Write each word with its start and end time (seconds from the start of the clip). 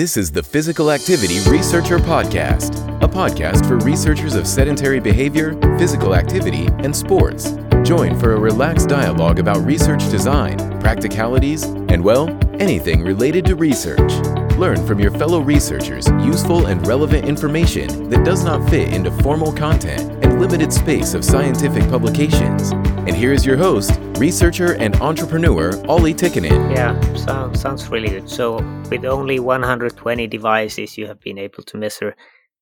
This 0.00 0.16
is 0.16 0.32
the 0.32 0.42
Physical 0.42 0.90
Activity 0.90 1.40
Researcher 1.50 1.98
Podcast, 1.98 2.88
a 3.02 3.06
podcast 3.06 3.68
for 3.68 3.76
researchers 3.84 4.34
of 4.34 4.46
sedentary 4.46 4.98
behavior, 4.98 5.52
physical 5.76 6.14
activity, 6.14 6.68
and 6.78 6.96
sports. 6.96 7.52
Join 7.84 8.18
for 8.18 8.32
a 8.32 8.38
relaxed 8.38 8.88
dialogue 8.88 9.38
about 9.38 9.58
research 9.58 10.00
design, 10.08 10.56
practicalities, 10.80 11.64
and, 11.64 12.02
well, 12.02 12.30
anything 12.58 13.02
related 13.02 13.44
to 13.44 13.56
research. 13.56 14.39
Learn 14.60 14.86
from 14.86 15.00
your 15.00 15.10
fellow 15.12 15.40
researchers 15.40 16.06
useful 16.20 16.66
and 16.66 16.86
relevant 16.86 17.26
information 17.26 18.10
that 18.10 18.26
does 18.26 18.44
not 18.44 18.68
fit 18.68 18.92
into 18.92 19.10
formal 19.22 19.54
content 19.54 20.02
and 20.22 20.38
limited 20.38 20.70
space 20.70 21.14
of 21.14 21.24
scientific 21.24 21.88
publications. 21.88 22.72
And 23.08 23.16
here 23.16 23.32
is 23.32 23.46
your 23.46 23.56
host, 23.56 23.98
researcher 24.18 24.74
and 24.74 24.96
entrepreneur 24.96 25.82
Olli 25.88 26.12
Tikkanen. 26.12 26.76
Yeah, 26.76 27.00
sounds 27.14 27.58
sounds 27.58 27.88
really 27.88 28.10
good. 28.10 28.28
So 28.28 28.56
with 28.90 29.06
only 29.06 29.40
120 29.40 30.26
devices, 30.26 30.98
you 30.98 31.06
have 31.06 31.20
been 31.20 31.38
able 31.38 31.62
to 31.62 31.78
measure 31.78 32.14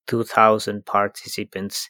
2,000 0.06 0.86
participants 0.86 1.88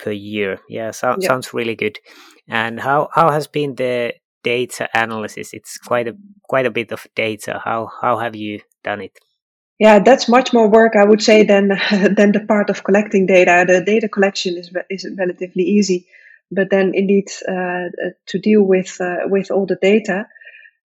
per 0.00 0.10
year. 0.10 0.58
Yeah, 0.68 0.90
so, 0.90 1.14
yeah, 1.16 1.28
sounds 1.28 1.54
really 1.54 1.76
good. 1.76 2.00
And 2.48 2.80
how 2.80 3.08
how 3.14 3.30
has 3.30 3.46
been 3.46 3.76
the 3.76 4.14
data 4.42 4.88
analysis? 4.94 5.54
It's 5.54 5.78
quite 5.78 6.08
a 6.08 6.16
quite 6.48 6.66
a 6.66 6.72
bit 6.72 6.90
of 6.90 7.06
data. 7.14 7.62
How 7.64 7.88
how 8.02 8.18
have 8.18 8.34
you 8.34 8.62
done 8.82 9.00
it? 9.00 9.16
Yeah, 9.78 10.00
that's 10.00 10.28
much 10.28 10.52
more 10.52 10.68
work, 10.68 10.94
I 10.96 11.04
would 11.04 11.22
say, 11.22 11.44
than 11.44 11.68
than 12.16 12.32
the 12.32 12.44
part 12.46 12.70
of 12.70 12.82
collecting 12.84 13.26
data. 13.26 13.64
The 13.66 13.80
data 13.84 14.08
collection 14.08 14.56
is 14.56 14.70
is 14.90 15.06
relatively 15.16 15.62
easy, 15.62 16.06
but 16.50 16.70
then 16.70 16.92
indeed 16.94 17.28
uh, 17.48 17.90
to 18.26 18.38
deal 18.38 18.62
with 18.62 19.00
uh, 19.00 19.26
with 19.26 19.50
all 19.50 19.66
the 19.66 19.78
data. 19.80 20.26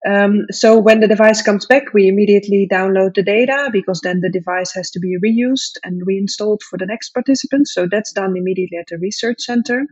Um, 0.05 0.47
so 0.52 0.79
when 0.79 0.99
the 0.99 1.07
device 1.07 1.41
comes 1.41 1.66
back, 1.66 1.93
we 1.93 2.09
immediately 2.09 2.67
download 2.69 3.16
the 3.16 3.23
data 3.23 3.69
because 3.71 4.02
then 4.02 4.19
the 4.19 4.29
device 4.29 4.73
has 4.73 4.91
to 4.91 4.99
be 4.99 5.17
reused 5.17 5.77
and 5.83 6.02
reinstalled 6.05 6.61
for 6.69 6.77
the 6.77 6.85
next 6.85 7.11
participant. 7.11 7.69
So 7.69 7.88
that's 7.89 8.11
done 8.11 8.35
immediately 8.35 8.78
at 8.78 8.88
the 8.89 8.97
research 8.97 9.39
center. 9.39 9.85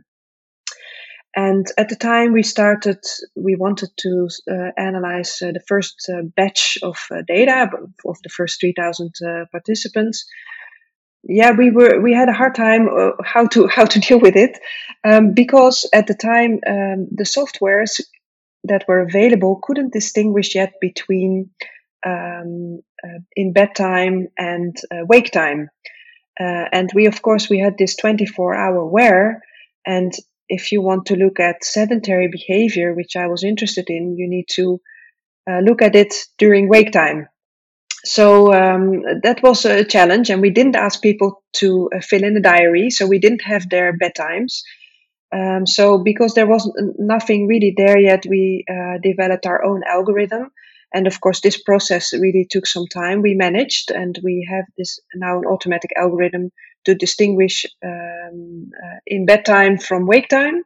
And 1.34 1.66
at 1.78 1.88
the 1.88 1.96
time 1.96 2.32
we 2.32 2.42
started, 2.42 2.98
we 3.34 3.56
wanted 3.56 3.90
to 4.00 4.28
uh, 4.50 4.70
analyze 4.76 5.40
uh, 5.40 5.52
the 5.52 5.62
first 5.66 6.10
uh, 6.12 6.22
batch 6.36 6.76
of 6.82 6.98
uh, 7.10 7.22
data 7.26 7.70
of 8.04 8.16
the 8.22 8.28
first 8.28 8.60
3,000 8.60 9.12
uh, 9.26 9.44
participants. 9.50 10.26
Yeah, 11.24 11.52
we 11.52 11.70
were 11.70 12.00
we 12.00 12.12
had 12.12 12.28
a 12.28 12.32
hard 12.32 12.54
time 12.54 12.88
uh, 12.88 13.12
how 13.24 13.46
to 13.46 13.66
how 13.76 13.84
to 13.86 14.00
deal 14.00 14.20
with 14.20 14.36
it 14.36 14.58
um, 15.04 15.32
because 15.32 15.88
at 15.94 16.06
the 16.06 16.14
time 16.14 16.60
um, 16.66 17.08
the 17.10 17.24
softwares 17.24 18.00
that 18.64 18.84
were 18.86 19.00
available 19.00 19.60
couldn't 19.62 19.92
distinguish 19.92 20.54
yet 20.54 20.74
between 20.80 21.50
um, 22.04 22.80
in 23.36 23.52
bedtime 23.52 24.28
and 24.36 24.76
wake 25.08 25.30
time. 25.30 25.70
and 26.38 26.90
we 26.94 27.06
of 27.06 27.22
course 27.22 27.48
we 27.48 27.58
had 27.58 27.76
this 27.78 27.96
24 27.96 28.54
hour 28.54 28.84
wear 28.84 29.42
and 29.86 30.12
if 30.52 30.70
you 30.72 30.82
want 30.82 31.06
to 31.06 31.16
look 31.16 31.40
at 31.40 31.64
sedentary 31.64 32.28
behavior, 32.28 32.94
which 32.94 33.16
I 33.16 33.26
was 33.26 33.42
interested 33.42 33.86
in, 33.88 34.16
you 34.18 34.28
need 34.28 34.48
to 34.58 34.80
uh, 35.50 35.60
look 35.60 35.80
at 35.82 35.96
it 35.96 36.14
during 36.38 36.68
wake 36.68 36.92
time. 36.92 37.28
So 38.04 38.52
um, 38.52 39.02
that 39.22 39.42
was 39.42 39.64
a 39.64 39.84
challenge, 39.84 40.28
and 40.30 40.42
we 40.42 40.50
didn't 40.50 40.76
ask 40.76 41.00
people 41.00 41.42
to 41.60 41.88
uh, 41.94 42.00
fill 42.00 42.24
in 42.24 42.36
a 42.36 42.40
diary, 42.40 42.90
so 42.90 43.06
we 43.06 43.18
didn't 43.18 43.42
have 43.42 43.68
their 43.68 43.96
bedtimes. 43.96 44.60
Um, 45.34 45.66
so 45.66 46.02
because 46.04 46.34
there 46.34 46.48
was 46.54 46.70
nothing 46.98 47.46
really 47.46 47.72
there 47.76 47.98
yet, 47.98 48.26
we 48.28 48.64
uh, 48.68 48.98
developed 49.02 49.46
our 49.46 49.64
own 49.64 49.82
algorithm. 49.88 50.50
And 50.94 51.06
of 51.06 51.20
course, 51.20 51.40
this 51.40 51.62
process 51.62 52.12
really 52.12 52.46
took 52.50 52.66
some 52.66 52.86
time. 52.86 53.22
We 53.22 53.34
managed, 53.34 53.90
and 53.90 54.18
we 54.22 54.46
have 54.50 54.66
this 54.76 55.00
now 55.14 55.38
an 55.38 55.46
automatic 55.46 55.92
algorithm 55.96 56.50
to 56.84 56.94
distinguish 56.94 57.66
um, 57.84 58.70
uh, 58.82 58.98
in 59.06 59.26
bedtime 59.26 59.78
from 59.78 60.06
wake 60.06 60.28
time. 60.28 60.62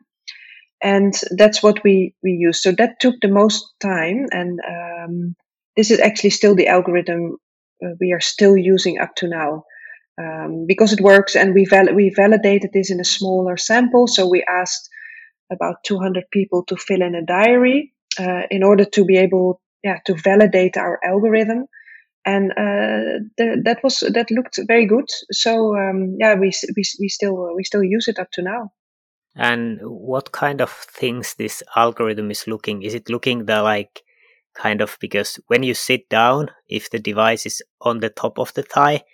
And 0.83 1.15
that's 1.31 1.63
what 1.63 1.83
we, 1.83 2.15
we 2.23 2.33
use. 2.33 2.63
So 2.63 2.73
that 2.73 3.01
took 3.01 3.15
the 3.21 3.29
most 3.29 3.65
time. 3.81 4.27
And 4.31 4.61
um, 4.69 5.37
this 5.77 5.91
is 5.91 6.01
actually 6.01 6.31
still 6.31 6.55
the 6.55 6.69
algorithm 6.69 7.37
uh, 7.85 7.91
we 8.01 8.13
are 8.13 8.21
still 8.21 8.57
using 8.57 8.99
up 8.99 9.15
to 9.17 9.29
now. 9.29 9.65
Um, 10.19 10.65
because 10.67 10.95
it 10.95 11.01
works 11.01 11.37
and 11.37 11.53
we, 11.53 11.67
val- 11.67 11.95
we 11.95 12.11
validated 12.15 12.71
this 12.73 12.91
in 12.91 13.01
a 13.01 13.05
smaller 13.05 13.59
sample. 13.59 14.07
So 14.07 14.27
we 14.27 14.43
asked 14.49 14.89
about 15.53 15.85
200 15.85 16.25
people 16.31 16.65
to 16.65 16.77
fill 16.77 17.03
in 17.03 17.15
a 17.15 17.25
diary 17.25 17.93
uh, 18.19 18.43
in 18.51 18.63
order 18.63 18.85
to 18.85 19.05
be 19.05 19.19
able 19.19 19.61
yeah, 19.85 19.99
to 20.07 20.15
validate 20.15 20.77
our 20.77 20.99
algorithm 21.05 21.67
and 22.27 22.51
uh, 22.53 23.23
th- 23.39 23.61
that 23.65 23.79
was 23.83 24.01
that 24.01 24.31
looked 24.31 24.59
very 24.67 24.87
good. 24.87 25.09
So 25.31 25.77
um, 25.77 26.17
yeah, 26.19 26.35
we 26.35 26.53
we 26.77 26.83
we 27.01 27.09
still 27.09 27.55
we 27.55 27.65
still 27.65 27.85
use 27.85 28.09
it 28.09 28.19
up 28.19 28.31
to 28.33 28.43
now. 28.43 28.73
And 29.37 29.79
what 29.83 30.33
kind 30.33 30.61
of 30.61 30.71
things 30.71 31.35
this 31.35 31.63
algorithm 31.77 32.31
is 32.31 32.47
looking? 32.47 32.83
Is 32.83 32.95
it 32.95 33.09
looking 33.09 33.45
the 33.47 33.63
like 33.63 34.03
kind 34.55 34.81
of 34.81 34.97
because 35.01 35.39
when 35.47 35.63
you 35.63 35.75
sit 35.75 36.09
down, 36.09 36.51
if 36.69 36.91
the 36.91 36.99
device 36.99 37.47
is 37.47 37.63
on 37.83 38.01
the 38.01 38.11
top 38.11 38.39
of 38.39 38.53
the 38.55 38.63
thigh, 38.63 39.05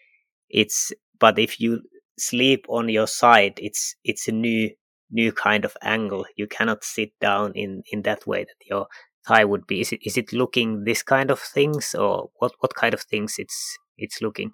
it's 0.49 0.93
but 1.19 1.39
if 1.39 1.61
you 1.61 1.83
sleep 2.19 2.65
on 2.69 2.89
your 2.89 3.07
side, 3.07 3.59
it's 3.61 3.95
it's 4.05 4.27
a 4.27 4.33
new 4.33 4.71
new 5.11 5.33
kind 5.33 5.67
of 5.67 5.77
angle. 5.83 6.25
You 6.37 6.47
cannot 6.47 6.83
sit 6.83 7.11
down 7.21 7.53
in 7.55 7.83
in 7.93 8.03
that 8.03 8.27
way 8.27 8.45
that 8.45 8.67
your 8.69 8.87
thigh 9.27 9.45
would 9.45 9.67
be? 9.67 9.81
Is 9.81 9.93
it 9.93 10.01
is 10.03 10.17
it 10.17 10.33
looking 10.33 10.85
this 10.85 11.03
kind 11.03 11.31
of 11.31 11.41
things, 11.41 11.95
or 11.95 12.31
what 12.37 12.53
what 12.61 12.75
kind 12.75 12.95
of 12.95 13.03
things 13.03 13.37
it's 13.39 13.79
it's 13.97 14.21
looking? 14.23 14.53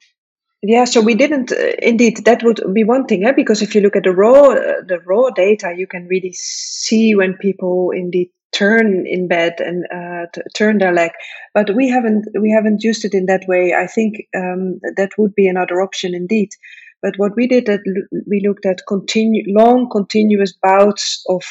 Yeah, 0.63 0.87
so 0.87 1.01
we 1.01 1.15
didn't 1.15 1.53
uh, 1.53 1.73
indeed. 1.81 2.25
That 2.25 2.43
would 2.43 2.61
be 2.73 2.85
one 2.85 3.07
thing, 3.07 3.25
eh? 3.25 3.33
because 3.33 3.63
if 3.63 3.75
you 3.75 3.81
look 3.81 3.97
at 3.97 4.03
the 4.03 4.13
raw 4.13 4.51
uh, 4.51 4.83
the 4.87 5.01
raw 5.07 5.31
data, 5.31 5.75
you 5.77 5.87
can 5.87 6.07
really 6.07 6.33
see 6.33 7.15
when 7.15 7.35
people 7.35 7.91
indeed 7.93 8.31
turn 8.53 9.07
in 9.07 9.29
bed 9.29 9.55
and 9.59 9.85
uh, 9.95 10.27
t- 10.35 10.41
turn 10.57 10.79
their 10.79 10.93
leg. 10.93 11.13
But 11.55 11.75
we 11.77 11.89
haven't 11.89 12.27
we 12.41 12.51
haven't 12.51 12.83
used 12.83 13.05
it 13.05 13.15
in 13.15 13.27
that 13.27 13.45
way. 13.47 13.75
I 13.75 13.87
think 13.87 14.17
um, 14.35 14.81
that 14.97 15.11
would 15.17 15.35
be 15.35 15.47
another 15.47 15.81
option 15.81 16.15
indeed. 16.15 16.51
But 17.03 17.15
what 17.19 17.37
we 17.37 17.47
did 17.47 17.67
that 17.67 17.81
we 18.27 18.45
looked 18.45 18.67
at 18.67 18.87
continue 18.89 19.45
long 19.47 19.89
continuous 19.91 20.53
bouts 20.53 21.23
of 21.29 21.43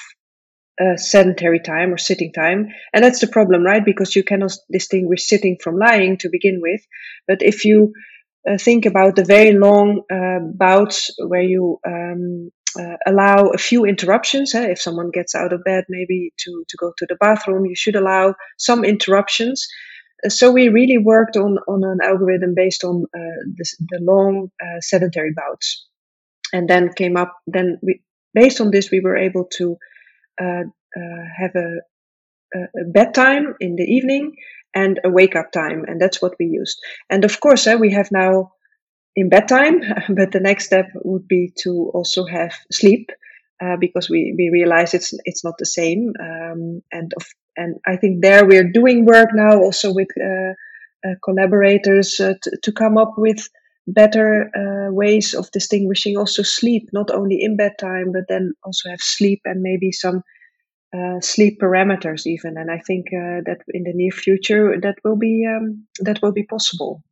uh, 0.79 0.95
sedentary 0.95 1.59
time 1.59 1.93
or 1.93 1.97
sitting 1.97 2.31
time. 2.31 2.67
And 2.93 3.03
that's 3.03 3.19
the 3.19 3.27
problem, 3.27 3.63
right? 3.63 3.83
Because 3.83 4.15
you 4.15 4.23
cannot 4.23 4.53
distinguish 4.71 5.27
sitting 5.27 5.57
from 5.61 5.77
lying 5.77 6.17
to 6.17 6.29
begin 6.29 6.59
with. 6.61 6.81
But 7.27 7.41
if 7.41 7.65
you 7.65 7.93
uh, 8.47 8.57
think 8.57 8.85
about 8.85 9.15
the 9.15 9.25
very 9.25 9.53
long 9.53 10.03
uh, 10.11 10.39
bouts 10.53 11.11
where 11.17 11.41
you 11.41 11.79
um, 11.85 12.49
uh, 12.79 12.95
allow 13.05 13.47
a 13.47 13.57
few 13.57 13.85
interruptions, 13.85 14.53
eh? 14.55 14.67
if 14.69 14.79
someone 14.79 15.09
gets 15.11 15.35
out 15.35 15.51
of 15.51 15.63
bed, 15.63 15.85
maybe 15.89 16.31
to, 16.37 16.63
to 16.69 16.77
go 16.77 16.93
to 16.97 17.05
the 17.09 17.15
bathroom, 17.15 17.65
you 17.65 17.75
should 17.75 17.95
allow 17.95 18.35
some 18.57 18.83
interruptions. 18.85 19.67
Uh, 20.25 20.29
so 20.29 20.51
we 20.51 20.69
really 20.69 20.97
worked 20.97 21.35
on, 21.35 21.57
on 21.67 21.83
an 21.83 21.99
algorithm 22.01 22.53
based 22.55 22.83
on 22.83 23.05
uh, 23.15 23.43
this, 23.57 23.75
the 23.79 23.99
long 24.01 24.49
sedentary 24.79 25.33
bouts. 25.35 25.87
And 26.53 26.69
then 26.69 26.93
came 26.93 27.17
up, 27.17 27.35
then 27.47 27.77
we, 27.81 28.01
based 28.33 28.61
on 28.61 28.71
this, 28.71 28.89
we 28.89 29.01
were 29.01 29.17
able 29.17 29.45
to 29.57 29.77
have 30.39 31.55
a, 31.55 31.77
a, 32.55 32.85
bedtime 32.91 33.55
in 33.59 33.75
the 33.75 33.83
evening 33.83 34.35
and 34.73 34.99
a 35.03 35.09
wake 35.09 35.35
up 35.35 35.51
time, 35.51 35.85
and 35.87 35.99
that's 35.99 36.21
what 36.21 36.35
we 36.39 36.45
used. 36.45 36.79
And 37.09 37.25
of 37.25 37.39
course, 37.39 37.67
uh, 37.67 37.77
we 37.79 37.91
have 37.91 38.11
now 38.11 38.51
in 39.15 39.29
bedtime, 39.29 39.81
but 40.09 40.31
the 40.31 40.39
next 40.39 40.65
step 40.65 40.87
would 40.95 41.27
be 41.27 41.53
to 41.63 41.91
also 41.93 42.25
have 42.25 42.53
sleep. 42.71 43.09
Uh, 43.59 43.75
because 43.75 44.07
we, 44.07 44.35
we 44.37 44.51
realize 44.53 44.93
it's 44.93 45.15
it's 45.25 45.43
not 45.43 45.55
the 45.57 45.65
same. 45.65 46.13
Um, 46.19 46.83
and 46.91 47.11
of, 47.17 47.25
and 47.55 47.77
I 47.87 47.95
think 47.95 48.21
there 48.21 48.45
we're 48.45 48.71
doing 48.71 49.03
work 49.03 49.29
now 49.33 49.57
also 49.57 49.91
with 49.91 50.09
uh, 50.21 50.53
uh, 51.03 51.15
collaborators 51.23 52.17
to, 52.17 52.37
to 52.61 52.71
come 52.71 52.99
up 52.99 53.13
with 53.17 53.49
better 53.87 54.51
uh, 54.55 54.93
ways 54.93 55.33
of 55.33 55.49
distinguishing 55.51 56.17
also 56.17 56.43
sleep, 56.43 56.89
not 56.93 57.09
only 57.09 57.41
in 57.41 57.55
bedtime, 57.55 58.11
but 58.11 58.25
then 58.27 58.53
also 58.63 58.89
have 58.89 58.99
sleep 59.01 59.41
and 59.45 59.61
maybe 59.61 59.91
some 59.91 60.21
uh, 60.95 61.19
sleep 61.21 61.59
parameters 61.61 62.25
even. 62.25 62.57
And 62.57 62.69
I 62.69 62.79
think 62.79 63.07
uh, 63.07 63.41
that 63.45 63.61
in 63.69 63.83
the 63.83 63.93
near 63.93 64.11
future 64.11 64.79
that 64.81 64.95
will 65.03 65.17
be 65.17 65.45
um, 65.47 65.87
that 65.99 66.21
will 66.21 66.33
be 66.33 66.43
possible. 66.43 67.03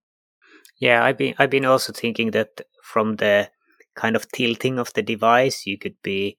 Yeah, 0.79 1.03
I've 1.03 1.17
been 1.17 1.35
I've 1.39 1.49
been 1.49 1.65
also 1.65 1.93
thinking 1.93 2.31
that 2.31 2.61
from 2.83 3.15
the 3.15 3.49
kind 3.95 4.15
of 4.15 4.29
tilting 4.31 4.77
of 4.77 4.93
the 4.93 5.01
device, 5.01 5.65
you 5.65 5.77
could 5.77 5.95
be 6.03 6.37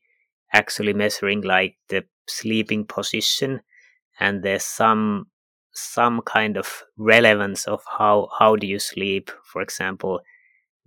actually 0.53 0.93
measuring 0.93 1.41
like 1.41 1.77
the 1.89 2.05
sleeping 2.29 2.85
position, 2.85 3.63
and 4.21 4.43
there's 4.43 4.65
some 4.65 5.27
some 5.77 6.23
kind 6.23 6.57
of 6.57 6.83
relevance 6.97 7.67
of 7.67 7.83
how 7.99 8.29
how 8.39 8.57
do 8.57 8.67
you 8.67 8.79
sleep? 8.79 9.31
For 9.45 9.63
example 9.63 10.21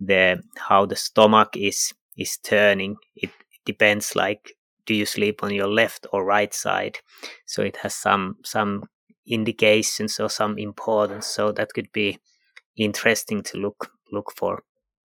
the 0.00 0.42
how 0.56 0.86
the 0.86 0.96
stomach 0.96 1.56
is 1.56 1.92
is 2.16 2.38
turning. 2.38 2.96
It 3.14 3.30
depends 3.64 4.16
like 4.16 4.56
do 4.86 4.94
you 4.94 5.06
sleep 5.06 5.42
on 5.42 5.54
your 5.54 5.68
left 5.68 6.06
or 6.12 6.24
right 6.24 6.52
side? 6.52 6.98
So 7.46 7.62
it 7.62 7.76
has 7.78 7.94
some 7.94 8.36
some 8.44 8.84
indications 9.26 10.18
or 10.18 10.28
some 10.28 10.58
importance. 10.58 11.26
So 11.26 11.52
that 11.52 11.72
could 11.74 11.92
be 11.92 12.18
interesting 12.76 13.42
to 13.44 13.58
look 13.58 13.90
look 14.12 14.32
for. 14.36 14.62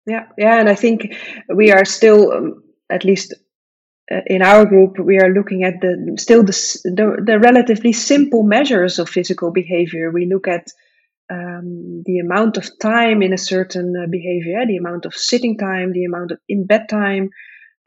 Yeah, 0.08 0.28
yeah, 0.38 0.60
and 0.60 0.70
I 0.70 0.76
think 0.76 1.16
we 1.54 1.72
are 1.72 1.84
still, 1.84 2.32
um, 2.32 2.64
at 2.92 3.04
least 3.04 3.34
uh, 4.12 4.22
in 4.28 4.42
our 4.42 4.66
group, 4.66 5.00
we 5.00 5.18
are 5.20 5.34
looking 5.34 5.64
at 5.64 5.82
the 5.82 6.16
still 6.18 6.44
the, 6.44 6.54
the, 6.84 7.24
the 7.26 7.40
relatively 7.40 7.92
simple 7.92 8.44
measures 8.44 9.00
of 9.00 9.10
physical 9.10 9.52
behavior. 9.52 10.12
We 10.12 10.28
look 10.28 10.48
at 10.48 10.68
um, 11.32 12.04
the 12.06 12.20
amount 12.20 12.58
of 12.58 12.70
time 12.80 13.24
in 13.24 13.34
a 13.34 13.38
certain 13.38 13.96
uh, 13.96 14.08
behavior, 14.08 14.64
the 14.66 14.78
amount 14.78 15.06
of 15.06 15.16
sitting 15.16 15.58
time, 15.58 15.92
the 15.92 16.06
amount 16.06 16.32
of 16.32 16.40
in 16.48 16.68
bed 16.68 16.88
time. 16.88 17.32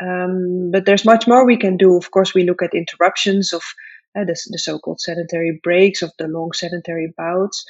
Um, 0.02 0.70
but 0.72 0.84
there's 0.86 1.04
much 1.04 1.26
more 1.26 1.44
we 1.44 1.56
can 1.56 1.76
do. 1.76 1.96
Of 1.96 2.10
course, 2.10 2.34
we 2.34 2.44
look 2.44 2.62
at 2.62 2.74
interruptions 2.74 3.52
of 3.52 3.62
uh, 4.18 4.24
the, 4.24 4.36
the 4.50 4.58
so-called 4.58 5.00
sedentary 5.00 5.60
breaks 5.62 6.02
of 6.02 6.12
the 6.18 6.26
long 6.26 6.52
sedentary 6.52 7.12
bouts. 7.16 7.64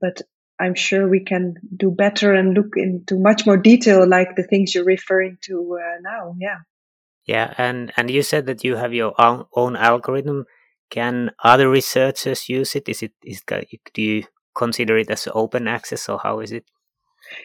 But 0.00 0.20
I'm 0.60 0.74
sure 0.74 1.08
we 1.08 1.24
can 1.24 1.54
do 1.74 1.90
better 1.90 2.34
and 2.34 2.54
look 2.54 2.76
into 2.76 3.18
much 3.18 3.46
more 3.46 3.56
detail, 3.56 4.06
like 4.06 4.36
the 4.36 4.44
things 4.44 4.74
you're 4.74 4.84
referring 4.84 5.38
to 5.42 5.78
uh, 5.80 6.00
now. 6.02 6.36
Yeah. 6.38 6.58
Yeah, 7.26 7.54
and 7.58 7.92
and 7.96 8.10
you 8.10 8.22
said 8.22 8.46
that 8.46 8.64
you 8.64 8.76
have 8.76 8.92
your 8.92 9.14
own, 9.18 9.44
own 9.54 9.76
algorithm. 9.76 10.44
Can 10.90 11.30
other 11.42 11.68
researchers 11.70 12.48
use 12.48 12.76
it? 12.76 12.88
Is 12.88 13.02
it 13.02 13.12
is 13.24 13.42
do 13.94 14.02
you 14.02 14.24
consider 14.54 14.98
it 14.98 15.10
as 15.10 15.28
open 15.32 15.66
access, 15.66 16.08
or 16.08 16.18
how 16.18 16.40
is 16.40 16.52
it? 16.52 16.64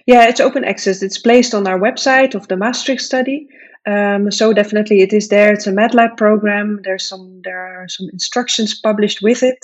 Yeah, 0.06 0.28
it's 0.28 0.42
open 0.42 0.66
access. 0.66 1.02
It's 1.02 1.18
placed 1.18 1.54
on 1.54 1.66
our 1.66 1.80
website 1.80 2.36
of 2.36 2.48
the 2.48 2.58
Maastricht 2.58 3.02
study. 3.02 3.48
Um, 3.88 4.30
so 4.30 4.52
definitely 4.54 5.02
it 5.02 5.14
is 5.14 5.30
there. 5.30 5.54
It's 5.54 5.68
a 5.68 5.72
MATLAB 5.72 6.18
program. 6.18 6.82
There's 6.84 7.06
some 7.06 7.42
there 7.44 7.82
are 7.82 7.88
some 7.88 8.08
instructions 8.12 8.80
published 8.80 9.22
with 9.22 9.42
it 9.42 9.58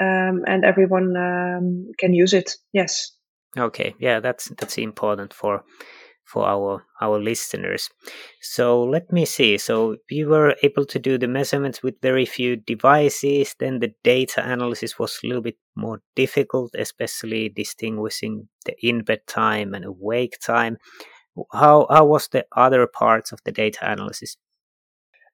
um, 0.00 0.42
and 0.46 0.64
everyone 0.64 1.16
um, 1.16 1.92
can 1.98 2.14
use 2.14 2.32
it. 2.32 2.56
Yes. 2.72 3.12
Okay. 3.56 3.94
Yeah, 3.98 4.20
that's 4.20 4.48
that's 4.58 4.78
important 4.78 5.32
for 5.32 5.64
for 6.24 6.46
our 6.46 6.84
our 7.00 7.20
listeners. 7.20 7.88
So 8.40 8.82
let 8.82 9.12
me 9.12 9.24
see. 9.24 9.58
So 9.58 9.96
we 10.10 10.24
were 10.24 10.56
able 10.62 10.84
to 10.86 10.98
do 10.98 11.18
the 11.18 11.28
measurements 11.28 11.82
with 11.82 12.00
very 12.02 12.26
few 12.26 12.56
devices. 12.56 13.54
Then 13.58 13.80
the 13.80 13.92
data 14.02 14.42
analysis 14.44 14.98
was 14.98 15.18
a 15.22 15.26
little 15.26 15.42
bit 15.42 15.58
more 15.76 16.00
difficult, 16.16 16.74
especially 16.78 17.48
distinguishing 17.48 18.48
the 18.64 18.74
in 18.82 19.02
bed 19.02 19.26
time 19.26 19.74
and 19.74 19.84
awake 19.84 20.38
time. 20.40 20.78
How 21.52 21.86
how 21.90 22.06
was 22.06 22.28
the 22.28 22.46
other 22.56 22.86
parts 22.86 23.32
of 23.32 23.40
the 23.44 23.52
data 23.52 23.80
analysis? 23.82 24.36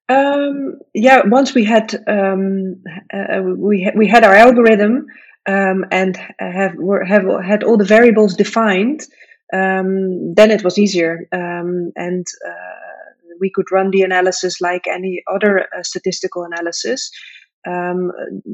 Um, 0.09 0.81
yeah, 0.93 1.23
once 1.25 1.55
we 1.55 1.65
had 1.65 1.95
um, 2.09 2.83
uh, 3.13 3.43
we 3.43 3.89
we 3.95 4.09
had 4.09 4.25
our 4.25 4.35
algorithm 4.35 5.07
um, 5.47 5.85
and 5.91 6.17
have 6.39 6.75
were, 6.75 7.05
have 7.05 7.25
had 7.45 7.63
all 7.63 7.77
the 7.77 7.85
variables 7.85 8.35
defined, 8.35 9.07
um, 9.52 10.35
then 10.35 10.50
it 10.50 10.64
was 10.64 10.79
easier, 10.79 11.26
um, 11.32 11.93
and 11.97 12.26
uh, 12.47 13.35
we 13.41 13.50
could 13.50 13.70
run 13.73 13.91
the 13.91 14.02
analysis 14.02 14.61
like 14.61 14.87
any 14.87 15.23
other 15.32 15.61
uh, 15.61 15.82
statistical 15.82 16.44
analysis. 16.44 17.11
Um, 17.67 18.12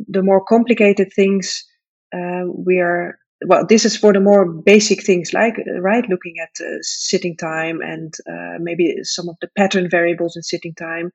the 0.08 0.22
more 0.22 0.44
complicated 0.44 1.12
things 1.14 1.64
uh, 2.12 2.43
we 2.46 2.81
are 2.81 3.19
well 3.46 3.64
this 3.64 3.84
is 3.84 3.96
for 3.96 4.12
the 4.12 4.20
more 4.20 4.50
basic 4.50 5.04
things 5.04 5.32
like 5.32 5.54
right 5.81 6.08
looking 6.08 6.34
at 6.43 6.50
uh, 6.60 6.78
sitting 6.81 7.37
time 7.37 7.81
and 7.82 8.14
uh, 8.28 8.58
maybe 8.58 8.96
some 9.02 9.28
of 9.28 9.37
the 9.40 9.49
pattern 9.56 9.88
variables 9.88 10.34
in 10.34 10.42
sitting 10.42 10.75
time 10.75 11.12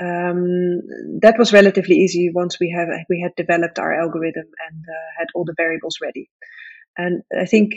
um, 0.00 0.80
that 1.20 1.38
was 1.38 1.52
relatively 1.52 1.96
easy 1.96 2.30
once 2.32 2.58
we 2.58 2.70
have 2.70 2.88
we 3.08 3.20
had 3.20 3.34
developed 3.36 3.78
our 3.78 3.92
algorithm 3.92 4.46
and 4.68 4.84
uh, 4.88 5.08
had 5.18 5.28
all 5.34 5.44
the 5.44 5.54
variables 5.56 5.98
ready. 6.00 6.30
And 6.96 7.22
I 7.38 7.44
think 7.44 7.74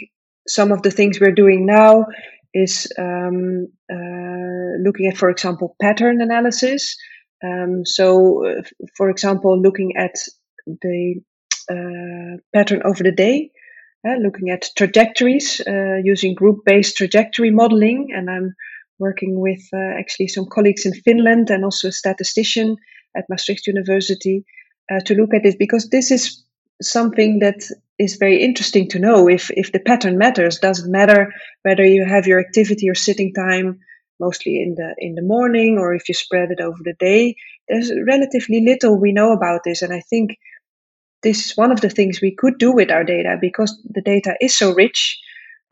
some 0.48 0.72
of 0.72 0.81
the 0.81 0.92
things 0.92 1.19
we're 1.19 1.31
doing 1.31 1.66
now 1.66 2.06
is 2.54 2.92
um, 3.00 3.68
uh, 3.92 4.78
looking 4.84 5.07
at, 5.07 5.18
for 5.18 5.30
example, 5.30 5.75
pattern 5.81 6.22
analysis. 6.22 6.95
Um, 7.44 7.86
so, 7.86 8.45
uh, 8.45 8.62
for 8.95 9.10
example, 9.10 9.60
looking 9.60 9.95
at 9.98 10.13
the 10.66 11.16
uh, 11.69 12.38
pattern 12.54 12.81
over 12.86 13.04
the 13.04 13.12
day, 13.12 13.51
uh, 14.07 14.16
looking 14.16 14.50
at 14.50 14.69
trajectories 14.78 15.62
uh, 15.68 15.98
using 16.04 16.36
group-based 16.36 16.98
trajectory 16.98 17.51
modeling, 17.51 18.10
and 18.13 18.30
I'm 18.30 18.54
working 19.00 19.39
with 19.39 19.62
uh, 19.74 20.00
actually 20.00 20.28
some 20.28 20.46
colleagues 20.46 20.86
in 20.86 20.94
Finland 20.94 21.50
and 21.50 21.63
also 21.63 21.88
a 21.88 21.92
statistician 21.92 22.75
at 23.16 23.25
Maastricht 23.30 23.68
University 23.68 24.44
to 25.06 25.16
look 25.16 25.34
at 25.34 25.42
this 25.42 25.56
because 25.56 25.89
this 25.89 26.12
is 26.12 26.44
something 26.81 27.39
that 27.39 27.63
is 28.04 28.18
very 28.18 28.42
interesting 28.44 28.88
to 28.90 29.00
know 29.00 29.30
if 29.30 29.50
if 29.52 29.72
the 29.72 29.80
pattern 29.80 30.18
matters 30.18 30.60
doesn't 30.60 30.92
matter 30.92 31.34
whether 31.64 31.86
you 31.86 32.06
have 32.06 32.28
your 32.28 32.40
activity 32.40 32.90
or 32.90 32.96
sitting 32.96 33.34
time 33.34 33.80
mostly 34.20 34.62
in 34.62 34.76
the 34.76 34.94
in 34.98 35.16
the 35.16 35.22
morning 35.22 35.78
or 35.78 35.94
if 35.94 36.08
you 36.08 36.14
spread 36.14 36.52
it 36.52 36.62
over 36.62 36.78
the 36.84 36.96
day 37.00 37.36
there's 37.68 37.92
relatively 38.08 38.62
little 38.62 39.00
we 39.00 39.12
know 39.12 39.32
about 39.34 39.62
this 39.64 39.82
and 39.82 39.94
i 39.94 40.02
think 40.10 40.38
this 41.24 41.46
is 41.46 41.58
one 41.58 41.72
of 41.72 41.82
the 41.82 41.90
things 41.90 42.20
we 42.22 42.36
could 42.36 42.58
do 42.58 42.72
with 42.72 42.92
our 42.92 43.04
data 43.04 43.38
because 43.40 43.82
the 43.90 44.02
data 44.02 44.36
is 44.42 44.56
so 44.56 44.74
rich 44.74 45.20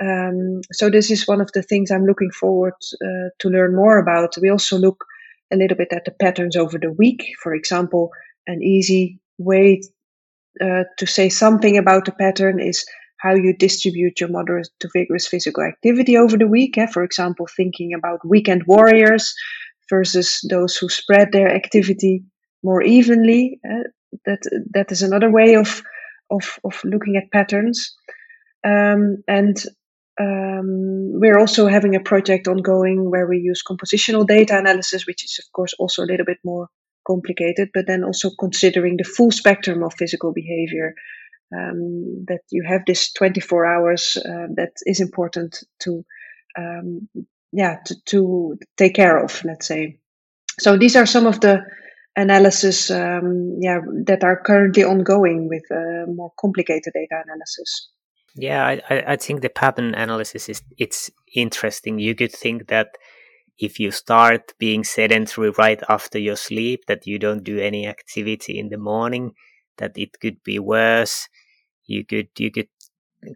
um, 0.01 0.62
so 0.72 0.89
this 0.89 1.12
is 1.12 1.27
one 1.27 1.42
of 1.42 1.51
the 1.54 1.62
things 1.62 1.92
I'm 1.92 2.06
looking 2.06 2.31
forward 2.31 2.74
uh, 2.95 3.30
to 3.39 3.50
learn 3.50 3.75
more 3.75 4.00
about. 4.00 4.34
We 4.42 4.50
also 4.50 4.77
look 4.77 5.06
a 5.54 5.56
little 5.56 5.77
bit 5.77 5.94
at 5.94 6.06
the 6.06 6.12
patterns 6.12 6.56
over 6.56 6.80
the 6.80 6.92
week. 6.92 7.24
For 7.44 7.54
example, 7.54 8.10
an 8.48 8.63
easy 8.63 9.19
way 9.38 9.81
uh, 10.59 10.83
to 10.98 11.06
say 11.06 11.30
something 11.30 11.77
about 11.77 12.06
the 12.06 12.12
pattern 12.12 12.59
is 12.59 12.86
how 13.21 13.36
you 13.36 13.56
distribute 13.56 14.19
your 14.19 14.30
moderate 14.30 14.69
to 14.80 14.89
vigorous 14.94 15.27
physical 15.27 15.63
activity 15.63 16.18
over 16.18 16.38
the 16.38 16.48
week. 16.48 16.77
Eh? 16.77 16.88
For 16.88 17.03
example, 17.03 17.48
thinking 17.56 17.94
about 17.94 18.27
weekend 18.27 18.63
warriors 18.65 19.33
versus 19.89 20.39
those 20.50 20.75
who 20.75 20.89
spread 20.89 21.31
their 21.31 21.53
activity 21.53 22.24
more 22.63 22.81
evenly. 22.81 23.59
Eh? 23.63 23.83
That 24.25 24.42
that 24.74 24.92
is 24.92 25.03
another 25.03 25.30
way 25.30 25.56
of 25.56 25.81
of 26.30 26.59
of 26.63 26.81
looking 26.83 27.15
at 27.15 27.31
patterns. 27.31 27.95
Um, 28.65 29.24
and 29.27 29.57
um, 30.19 31.19
we're 31.19 31.39
also 31.39 31.68
having 31.68 31.95
a 31.95 32.00
project 32.00 32.48
ongoing 32.48 33.09
where 33.09 33.27
we 33.27 33.38
use 33.38 33.63
compositional 33.63 34.27
data 34.27 34.57
analysis, 34.57 35.07
which 35.07 35.24
is, 35.24 35.39
of 35.39 35.51
course, 35.53 35.74
also 35.80 36.03
a 36.03 36.09
little 36.12 36.25
bit 36.25 36.39
more 36.44 36.68
complicated, 37.06 37.69
but 37.74 37.88
then 37.88 38.03
also 38.03 38.30
considering 38.39 38.98
the 38.98 39.03
full 39.03 39.31
spectrum 39.31 39.83
of 39.83 39.94
physical 39.94 40.33
behavior. 40.33 40.95
Um, 41.53 42.24
that 42.30 42.44
you 42.50 42.63
have 42.65 42.83
this 42.88 43.12
24 43.12 43.65
hours 43.65 44.15
uh, 44.18 44.48
that 44.56 44.71
is 44.86 45.01
important 45.01 45.62
to, 45.80 46.06
um, 46.57 47.09
yeah, 47.51 47.75
to, 47.88 47.96
to, 48.05 48.58
take 48.77 48.96
care 48.96 49.22
of, 49.22 49.43
let's 49.43 49.67
say. 49.67 50.00
So 50.62 50.77
these 50.77 50.96
are 50.96 51.05
some 51.05 51.27
of 51.27 51.41
the 51.41 51.62
analysis, 52.15 52.89
um, 52.89 53.58
yeah, 53.60 53.79
that 54.05 54.24
are 54.24 54.41
currently 54.41 54.86
ongoing 54.86 55.50
with 55.50 55.63
uh, 55.72 56.10
more 56.10 56.31
complicated 56.39 56.93
data 56.93 57.22
analysis. 57.25 57.89
Yeah, 58.36 58.65
I, 58.89 59.03
I 59.08 59.15
think 59.17 59.41
the 59.41 59.50
pattern 59.50 59.93
analysis 59.93 60.48
is 60.48 60.62
it's 60.77 61.12
interesting. 61.36 62.00
You 62.00 62.15
could 62.15 62.31
think 62.31 62.67
that 62.67 62.98
if 63.62 63.80
you 63.80 63.91
start 63.91 64.53
being 64.58 64.84
sedentary 64.84 65.51
right 65.51 65.82
after 65.88 66.18
your 66.18 66.36
sleep, 66.36 66.86
that 66.88 67.06
you 67.06 67.20
don't 67.20 67.44
do 67.44 67.60
any 67.60 67.88
activity 67.88 68.58
in 68.58 68.70
the 68.70 68.77
morning, 68.77 69.34
that 69.77 69.91
it 69.96 70.20
could 70.20 70.44
be 70.44 70.58
worse. 70.60 71.30
You 71.86 72.03
could 72.06 72.30
you 72.38 72.51
could 72.51 72.70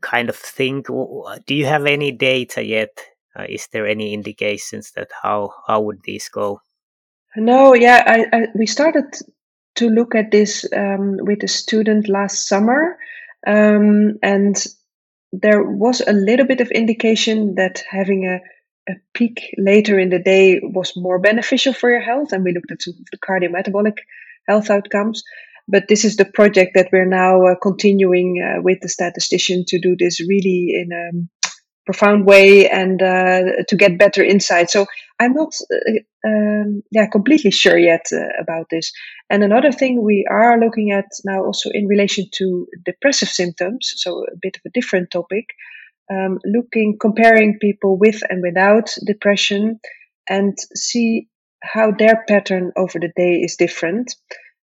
kind 0.01 0.29
of 0.29 0.36
think. 0.36 0.88
Do 0.88 1.55
you 1.55 1.65
have 1.65 1.86
any 1.86 2.12
data 2.12 2.65
yet? 2.65 2.98
Uh, 3.38 3.46
is 3.48 3.67
there 3.72 3.86
any 3.86 4.13
indications 4.13 4.91
that 4.96 5.10
how 5.22 5.51
how 5.67 5.82
would 5.82 6.01
these 6.03 6.27
go? 6.29 6.62
No, 7.36 7.75
yeah, 7.75 8.03
I, 8.05 8.38
I 8.38 8.48
we 8.55 8.65
started 8.65 9.15
to 9.75 9.89
look 9.89 10.15
at 10.15 10.32
this 10.32 10.65
um, 10.75 11.17
with 11.20 11.44
a 11.44 11.48
student 11.48 12.08
last 12.08 12.48
summer, 12.48 12.98
um, 13.46 14.17
and 14.24 14.55
there 15.34 15.62
was 15.62 16.01
a 16.01 16.13
little 16.13 16.46
bit 16.46 16.62
of 16.62 16.72
indication 16.72 17.55
that 17.55 17.84
having 17.89 18.25
a, 18.25 18.39
a 18.89 18.94
peak 19.13 19.54
later 19.58 20.00
in 20.00 20.10
the 20.10 20.20
day 20.20 20.60
was 20.62 20.94
more 20.96 21.20
beneficial 21.20 21.74
for 21.74 21.89
your 21.89 22.01
health. 22.01 22.32
And 22.32 22.44
we 22.44 22.54
looked 22.54 22.72
at 22.72 22.82
some 22.82 22.94
of 23.00 23.06
the 23.12 23.18
cardiometabolic 23.18 23.98
health 24.48 24.70
outcomes. 24.70 25.24
But 25.68 25.88
this 25.88 26.06
is 26.06 26.15
the 26.15 26.25
project 26.25 26.72
that 26.75 26.89
we're 26.92 27.10
now 27.10 27.44
uh, 27.44 27.56
continuing 27.62 28.39
uh, 28.42 28.62
with 28.62 28.80
the 28.82 28.89
statistician 28.89 29.65
to 29.68 29.80
do 29.80 29.96
this 29.98 30.20
really 30.20 30.74
in 30.75 30.92
a 30.92 31.46
profound 31.86 32.25
way 32.25 32.70
and 32.70 33.01
uh, 33.01 33.63
to 33.68 33.75
get 33.75 33.98
better 33.98 34.24
insight. 34.24 34.70
So 34.70 34.86
I'm 35.20 35.34
not, 35.34 35.56
uh, 35.74 36.27
um, 36.27 36.84
yeah, 36.92 37.08
completely 37.08 37.51
sure 37.51 37.77
yet 37.77 38.06
uh, 38.12 38.42
about 38.42 38.68
this. 38.70 38.92
And 39.30 39.44
another 39.44 39.72
thing 39.72 40.04
we 40.04 40.27
are 40.30 40.60
looking 40.60 40.92
at 40.92 41.06
now, 41.24 41.44
also 41.44 41.70
in 41.74 41.88
relation 41.88 42.25
to 42.34 42.68
depressive 42.86 43.30
symptoms, 43.30 43.94
so 43.96 44.24
a 44.24 44.38
bit 44.39 44.58
of 44.58 44.62
a 44.65 44.72
different 44.74 45.10
topic, 45.12 45.46
um, 46.12 46.39
looking, 46.45 46.97
comparing 47.00 47.59
people 47.59 47.97
with 47.97 48.21
and 48.29 48.41
without 48.41 48.89
depression, 49.05 49.79
and 50.29 50.57
see 50.75 51.27
how 51.63 51.91
their 51.91 52.24
pattern 52.27 52.71
over 52.75 53.00
the 53.00 53.12
day 53.15 53.35
is 53.35 53.55
different. 53.55 54.15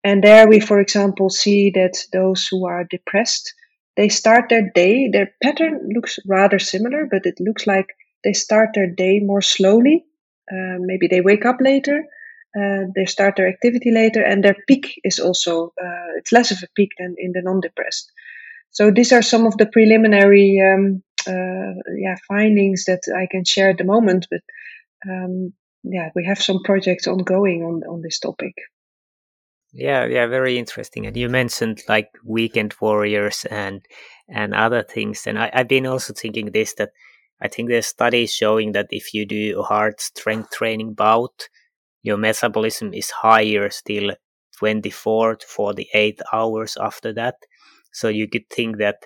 And 0.03 0.23
there 0.23 0.47
we, 0.47 0.59
for 0.59 0.79
example, 0.79 1.29
see 1.29 1.71
that 1.71 1.97
those 2.13 2.47
who 2.47 2.65
are 2.65 2.83
depressed 2.83 3.53
they 3.97 4.09
start 4.09 4.49
their 4.49 4.69
day. 4.73 5.09
Their 5.11 5.33
pattern 5.43 5.89
looks 5.93 6.19
rather 6.27 6.59
similar, 6.59 7.07
but 7.09 7.25
it 7.25 7.39
looks 7.39 7.65
like 7.65 7.87
they 8.23 8.33
start 8.33 8.69
their 8.75 8.89
day 8.89 9.19
more 9.19 9.41
slowly. 9.41 10.05
Uh, 10.49 10.77
maybe 10.79 11.07
they 11.07 11.21
wake 11.21 11.45
up 11.45 11.57
later. 11.59 12.05
Uh, 12.55 12.85
they 12.95 13.05
start 13.05 13.35
their 13.35 13.49
activity 13.49 13.91
later, 13.91 14.23
and 14.23 14.43
their 14.43 14.55
peak 14.67 15.01
is 15.03 15.19
also 15.19 15.73
uh, 15.83 16.09
it's 16.17 16.31
less 16.31 16.51
of 16.51 16.59
a 16.63 16.67
peak 16.75 16.91
than 16.97 17.15
in 17.17 17.31
the 17.33 17.41
non-depressed. 17.41 18.11
So 18.71 18.91
these 18.91 19.11
are 19.11 19.21
some 19.21 19.45
of 19.45 19.57
the 19.57 19.65
preliminary 19.65 20.61
um, 20.61 21.03
yeah 21.27 22.15
findings 22.27 22.85
that 22.85 23.01
I 23.15 23.27
can 23.29 23.45
share 23.45 23.69
at 23.69 23.77
the 23.77 23.83
moment. 23.83 24.27
But 24.29 24.41
um, 25.09 25.53
yeah, 25.83 26.09
we 26.15 26.25
have 26.25 26.41
some 26.41 26.63
projects 26.63 27.07
ongoing 27.07 27.63
on 27.63 27.83
on 27.89 28.01
this 28.01 28.19
topic. 28.19 28.53
Yeah, 29.73 30.05
yeah, 30.05 30.27
very 30.27 30.57
interesting. 30.57 31.05
And 31.05 31.15
you 31.15 31.29
mentioned 31.29 31.83
like 31.87 32.09
weekend 32.25 32.73
warriors 32.81 33.45
and 33.45 33.85
and 34.29 34.53
other 34.53 34.83
things. 34.83 35.27
And 35.27 35.37
I, 35.37 35.51
I've 35.53 35.67
been 35.67 35.85
also 35.85 36.13
thinking 36.13 36.51
this 36.51 36.73
that 36.75 36.91
I 37.41 37.47
think 37.47 37.69
there's 37.69 37.87
studies 37.87 38.33
showing 38.33 38.71
that 38.71 38.87
if 38.89 39.13
you 39.13 39.25
do 39.25 39.59
a 39.59 39.63
hard 39.63 39.99
strength 39.99 40.51
training 40.51 40.93
bout, 40.93 41.49
your 42.01 42.17
metabolism 42.17 42.93
is 42.93 43.11
higher 43.11 43.69
still 43.69 44.11
24 44.57 45.35
to 45.35 45.45
48 45.47 46.21
hours 46.33 46.77
after 46.77 47.13
that. 47.13 47.35
So 47.91 48.07
you 48.07 48.27
could 48.27 48.49
think 48.49 48.77
that 48.77 49.03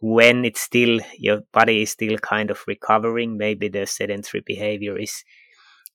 when 0.00 0.44
it's 0.44 0.60
still 0.60 1.00
your 1.18 1.40
body 1.52 1.82
is 1.82 1.90
still 1.90 2.18
kind 2.18 2.50
of 2.50 2.62
recovering, 2.66 3.36
maybe 3.36 3.68
the 3.68 3.86
sedentary 3.86 4.42
behavior 4.46 4.98
is 4.98 5.24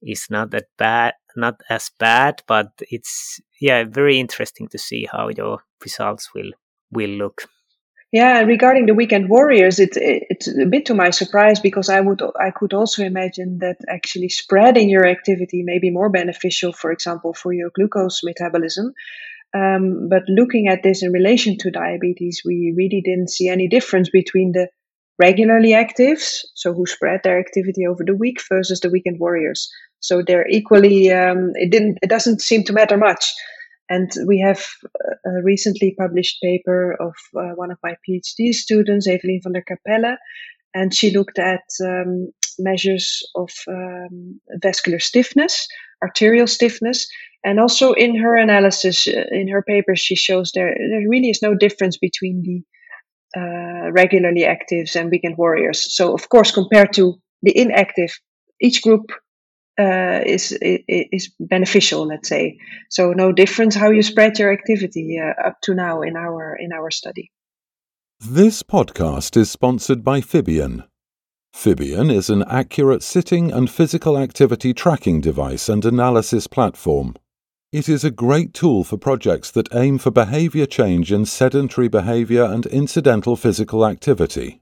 is 0.02 0.28
not 0.30 0.52
that 0.52 0.66
bad, 0.78 1.14
not 1.36 1.62
as 1.70 1.90
bad, 1.98 2.44
but 2.48 2.72
it's 2.80 3.40
yeah 3.62 3.84
very 3.86 4.20
interesting 4.20 4.68
to 4.70 4.78
see 4.78 5.08
how 5.12 5.30
your 5.30 5.60
results 5.82 6.34
will 6.34 6.52
will 6.92 7.10
look. 7.10 7.44
Yeah, 8.12 8.42
regarding 8.42 8.86
the 8.86 8.94
weekend 8.94 9.28
warriors, 9.28 9.80
it's 9.80 9.98
it's 10.00 10.48
a 10.48 10.66
bit 10.66 10.86
to 10.86 10.94
my 10.94 11.10
surprise 11.10 11.60
because 11.60 11.90
I 11.90 12.00
would 12.00 12.22
I 12.40 12.52
could 12.52 12.74
also 12.74 13.04
imagine 13.04 13.58
that 13.60 13.78
actually 13.90 14.30
spreading 14.30 14.88
your 14.88 15.08
activity 15.08 15.64
may 15.64 15.80
be 15.80 15.90
more 15.90 16.10
beneficial, 16.10 16.74
for 16.74 16.92
example, 16.92 17.34
for 17.34 17.54
your 17.54 17.72
glucose 17.74 18.22
metabolism. 18.24 18.94
Um, 19.56 20.08
but 20.10 20.24
looking 20.28 20.68
at 20.68 20.82
this 20.84 21.04
in 21.04 21.12
relation 21.12 21.58
to 21.60 21.72
diabetes, 21.72 22.42
we 22.44 22.74
really 22.76 23.02
didn't 23.06 23.30
see 23.30 23.50
any 23.50 23.68
difference 23.68 24.10
between 24.10 24.52
the 24.54 24.68
regularly 25.20 25.70
actives, 25.70 26.40
so 26.56 26.74
who 26.74 26.86
spread 26.86 27.22
their 27.24 27.40
activity 27.40 27.86
over 27.86 28.04
the 28.04 28.16
week, 28.16 28.40
versus 28.50 28.80
the 28.80 28.90
weekend 28.90 29.20
warriors. 29.20 29.70
So 30.00 30.24
they're 30.26 30.48
equally. 30.50 31.12
Um, 31.12 31.52
it 31.56 31.72
didn't. 31.72 32.00
It 32.02 32.10
doesn't 32.10 32.42
seem 32.42 32.64
to 32.64 32.74
matter 32.74 32.98
much. 32.98 33.32
And 33.90 34.12
we 34.26 34.40
have 34.40 34.66
a 35.26 35.44
recently 35.44 35.94
published 36.00 36.42
paper 36.42 36.96
of 37.00 37.14
uh, 37.38 37.54
one 37.56 37.70
of 37.70 37.78
my 37.84 37.96
PhD 38.08 38.54
students, 38.54 39.08
Evelyn 39.08 39.42
van 39.44 39.54
der 39.54 39.62
Capelle, 39.62 40.18
and 40.74 40.94
she 40.94 41.12
looked 41.12 41.38
at 41.38 41.64
um, 41.84 42.32
measures 42.58 43.22
of 43.36 43.52
um, 43.68 44.40
vascular 44.62 45.00
stiffness, 45.00 45.68
arterial 46.02 46.48
stiffness, 46.48 47.08
and 47.44 47.60
also 47.60 47.94
in 47.94 48.16
her 48.16 48.36
analysis, 48.36 49.08
uh, 49.08 49.26
in 49.32 49.48
her 49.50 49.62
paper, 49.62 49.96
she 49.96 50.16
shows 50.16 50.52
there 50.52 50.76
there 50.78 51.10
really 51.10 51.30
is 51.30 51.42
no 51.42 51.56
difference 51.56 51.98
between 51.98 52.42
the 52.44 52.64
uh, 53.40 53.92
regularly 53.92 54.42
actives 54.42 54.96
and 54.96 55.12
weekend 55.12 55.38
warriors. 55.38 55.94
So, 55.94 56.14
of 56.14 56.30
course, 56.30 56.52
compared 56.52 56.94
to 56.94 57.16
the 57.42 57.58
inactive, 57.58 58.18
each 58.62 58.82
group 58.82 59.12
uh, 59.80 60.22
is 60.26 60.58
is 60.62 61.34
beneficial. 61.40 62.06
Let's 62.08 62.30
say 62.30 62.58
so. 62.90 63.12
No 63.12 63.32
difference 63.32 63.76
how 63.76 63.90
you 63.92 64.04
spread 64.04 64.40
your 64.40 64.52
activity 64.52 65.20
uh, 65.20 65.48
up 65.48 65.58
to 65.64 65.74
now 65.74 66.02
in 66.02 66.16
our 66.16 66.56
in 66.56 66.72
our 66.72 66.92
study. 66.92 67.32
This 68.20 68.64
podcast 68.64 69.36
is 69.36 69.52
sponsored 69.52 70.04
by 70.04 70.22
Fibion. 70.22 70.86
Fibion 71.54 72.10
is 72.12 72.30
an 72.30 72.44
accurate 72.48 73.04
sitting 73.04 73.52
and 73.52 73.70
physical 73.70 74.18
activity 74.18 74.74
tracking 74.74 75.22
device 75.22 75.70
and 75.70 75.84
analysis 75.86 76.48
platform. 76.48 77.16
It 77.74 77.90
is 77.90 78.04
a 78.04 78.12
great 78.12 78.54
tool 78.54 78.84
for 78.84 78.98
projects 78.98 79.50
that 79.50 79.74
aim 79.74 79.98
for 79.98 80.12
behavior 80.12 80.68
change 80.68 81.12
in 81.12 81.26
sedentary 81.26 81.88
behavior 81.88 82.44
and 82.44 82.68
incidental 82.68 83.36
physical 83.36 83.84
activity. 83.84 84.62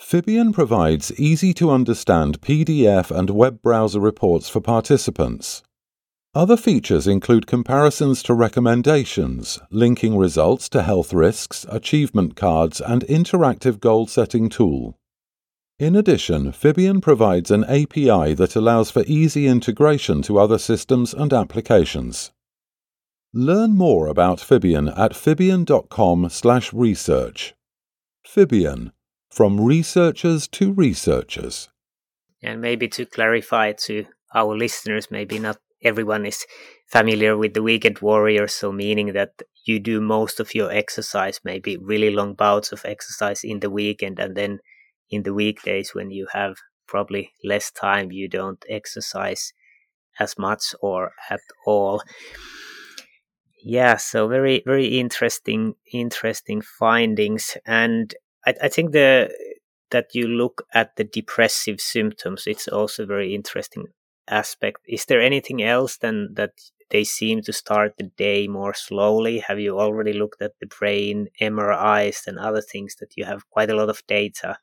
Fibion 0.00 0.50
provides 0.54 1.12
easy 1.20 1.52
to 1.52 1.70
understand 1.70 2.40
PDF 2.40 3.10
and 3.10 3.28
web 3.28 3.60
browser 3.60 4.00
reports 4.00 4.48
for 4.48 4.62
participants. 4.62 5.62
Other 6.34 6.56
features 6.56 7.06
include 7.06 7.46
comparisons 7.46 8.22
to 8.22 8.32
recommendations, 8.32 9.58
linking 9.70 10.16
results 10.16 10.70
to 10.70 10.82
health 10.82 11.12
risks, 11.12 11.66
achievement 11.68 12.36
cards, 12.36 12.80
and 12.80 13.02
interactive 13.02 13.80
goal 13.80 14.06
setting 14.06 14.48
tool. 14.48 14.96
In 15.80 15.96
addition, 15.96 16.52
Fibion 16.52 17.00
provides 17.00 17.50
an 17.50 17.64
API 17.64 18.34
that 18.34 18.54
allows 18.54 18.90
for 18.90 19.02
easy 19.06 19.46
integration 19.46 20.20
to 20.22 20.38
other 20.38 20.58
systems 20.58 21.14
and 21.14 21.32
applications. 21.32 22.32
Learn 23.32 23.78
more 23.78 24.06
about 24.06 24.40
Fibion 24.40 24.92
at 24.94 25.12
fibion.com/research. 25.12 27.54
Fibion 28.26 28.92
from 29.30 29.58
researchers 29.58 30.46
to 30.48 30.70
researchers. 30.70 31.70
And 32.42 32.60
maybe 32.60 32.86
to 32.88 33.06
clarify 33.06 33.72
to 33.86 34.04
our 34.34 34.54
listeners, 34.54 35.10
maybe 35.10 35.38
not 35.38 35.56
everyone 35.82 36.26
is 36.26 36.44
familiar 36.88 37.38
with 37.38 37.54
the 37.54 37.62
weekend 37.62 38.00
warrior, 38.00 38.48
so 38.48 38.70
meaning 38.70 39.14
that 39.14 39.40
you 39.64 39.80
do 39.80 40.02
most 40.02 40.40
of 40.40 40.54
your 40.54 40.70
exercise, 40.70 41.40
maybe 41.42 41.78
really 41.78 42.10
long 42.10 42.34
bouts 42.34 42.70
of 42.70 42.84
exercise 42.84 43.42
in 43.42 43.60
the 43.60 43.70
weekend, 43.70 44.18
and 44.18 44.36
then 44.36 44.60
in 45.10 45.22
the 45.22 45.34
weekdays 45.34 45.94
when 45.94 46.10
you 46.10 46.26
have 46.32 46.56
probably 46.86 47.32
less 47.44 47.70
time, 47.70 48.10
you 48.12 48.28
don't 48.28 48.64
exercise 48.68 49.52
as 50.18 50.38
much 50.38 50.74
or 50.80 51.12
at 51.30 51.40
all. 51.66 52.02
Yeah, 53.62 53.96
so 53.96 54.26
very 54.28 54.62
very 54.64 54.98
interesting 54.98 55.74
interesting 55.92 56.62
findings, 56.62 57.56
and 57.66 58.14
I, 58.46 58.54
I 58.62 58.68
think 58.68 58.92
the 58.92 59.30
that 59.90 60.14
you 60.14 60.26
look 60.26 60.62
at 60.72 60.96
the 60.96 61.04
depressive 61.04 61.80
symptoms. 61.80 62.44
It's 62.46 62.68
also 62.68 63.02
a 63.02 63.06
very 63.06 63.34
interesting 63.34 63.86
aspect. 64.28 64.78
Is 64.86 65.04
there 65.04 65.20
anything 65.20 65.62
else 65.62 65.96
than 65.98 66.34
that 66.34 66.52
they 66.90 67.04
seem 67.04 67.42
to 67.42 67.52
start 67.52 67.94
the 67.98 68.10
day 68.16 68.48
more 68.48 68.74
slowly? 68.74 69.40
Have 69.40 69.60
you 69.60 69.78
already 69.78 70.12
looked 70.12 70.42
at 70.42 70.52
the 70.60 70.66
brain 70.66 71.28
MRIs 71.40 72.26
and 72.26 72.38
other 72.38 72.60
things 72.60 72.96
that 73.00 73.16
you 73.16 73.24
have 73.24 73.48
quite 73.50 73.70
a 73.70 73.76
lot 73.76 73.90
of 73.90 74.02
data? 74.06 74.58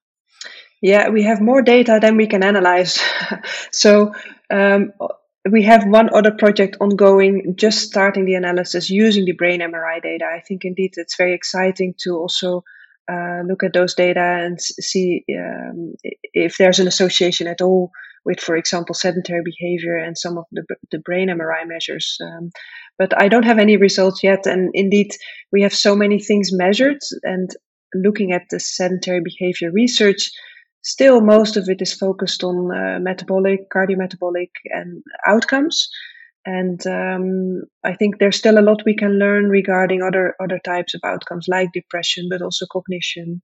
Yeah, 0.81 1.09
we 1.09 1.23
have 1.23 1.41
more 1.41 1.61
data 1.61 1.99
than 2.01 2.17
we 2.17 2.27
can 2.27 2.43
analyze. 2.43 3.01
so 3.71 4.13
um, 4.51 4.93
we 5.49 5.63
have 5.63 5.87
one 5.87 6.13
other 6.13 6.31
project 6.31 6.77
ongoing, 6.79 7.55
just 7.57 7.79
starting 7.79 8.25
the 8.25 8.35
analysis 8.35 8.89
using 8.89 9.25
the 9.25 9.31
brain 9.31 9.61
MRI 9.61 10.01
data. 10.01 10.25
I 10.25 10.41
think 10.41 10.65
indeed 10.65 10.93
it's 10.97 11.17
very 11.17 11.33
exciting 11.33 11.95
to 11.99 12.17
also 12.17 12.63
uh, 13.11 13.41
look 13.47 13.63
at 13.63 13.73
those 13.73 13.95
data 13.95 14.19
and 14.19 14.59
see 14.61 15.23
um, 15.37 15.93
if 16.33 16.57
there's 16.57 16.79
an 16.79 16.87
association 16.87 17.47
at 17.47 17.61
all 17.61 17.91
with, 18.25 18.39
for 18.39 18.57
example, 18.57 18.93
sedentary 18.93 19.41
behavior 19.43 19.95
and 19.95 20.17
some 20.17 20.37
of 20.37 20.45
the, 20.51 20.63
the 20.91 20.99
brain 20.99 21.29
MRI 21.29 21.65
measures. 21.65 22.17
Um, 22.21 22.51
but 22.99 23.19
I 23.19 23.29
don't 23.29 23.45
have 23.45 23.59
any 23.59 23.77
results 23.77 24.21
yet. 24.23 24.45
And 24.45 24.69
indeed, 24.73 25.11
we 25.51 25.61
have 25.61 25.73
so 25.73 25.95
many 25.95 26.19
things 26.19 26.51
measured 26.51 26.99
and 27.23 27.49
looking 27.95 28.33
at 28.33 28.43
the 28.51 28.59
sedentary 28.59 29.21
behavior 29.21 29.71
research, 29.71 30.31
still 30.87 31.19
most 31.19 31.57
of 31.57 31.67
it 31.67 31.81
is 31.81 31.93
focused 31.93 32.43
on 32.43 32.71
uh, 32.71 32.97
metabolic, 32.99 33.69
cardiometabolic, 33.69 34.49
and 34.65 35.03
outcomes. 35.27 35.89
And 36.45 36.79
um, 36.87 37.63
I 37.83 37.93
think 37.93 38.19
there's 38.19 38.37
still 38.37 38.57
a 38.57 38.63
lot 38.63 38.85
we 38.85 38.95
can 38.95 39.19
learn 39.19 39.49
regarding 39.49 40.01
other 40.01 40.33
other 40.41 40.59
types 40.63 40.93
of 40.93 41.01
outcomes 41.03 41.47
like 41.49 41.73
depression, 41.73 42.29
but 42.29 42.41
also 42.41 42.65
cognition. 42.71 43.41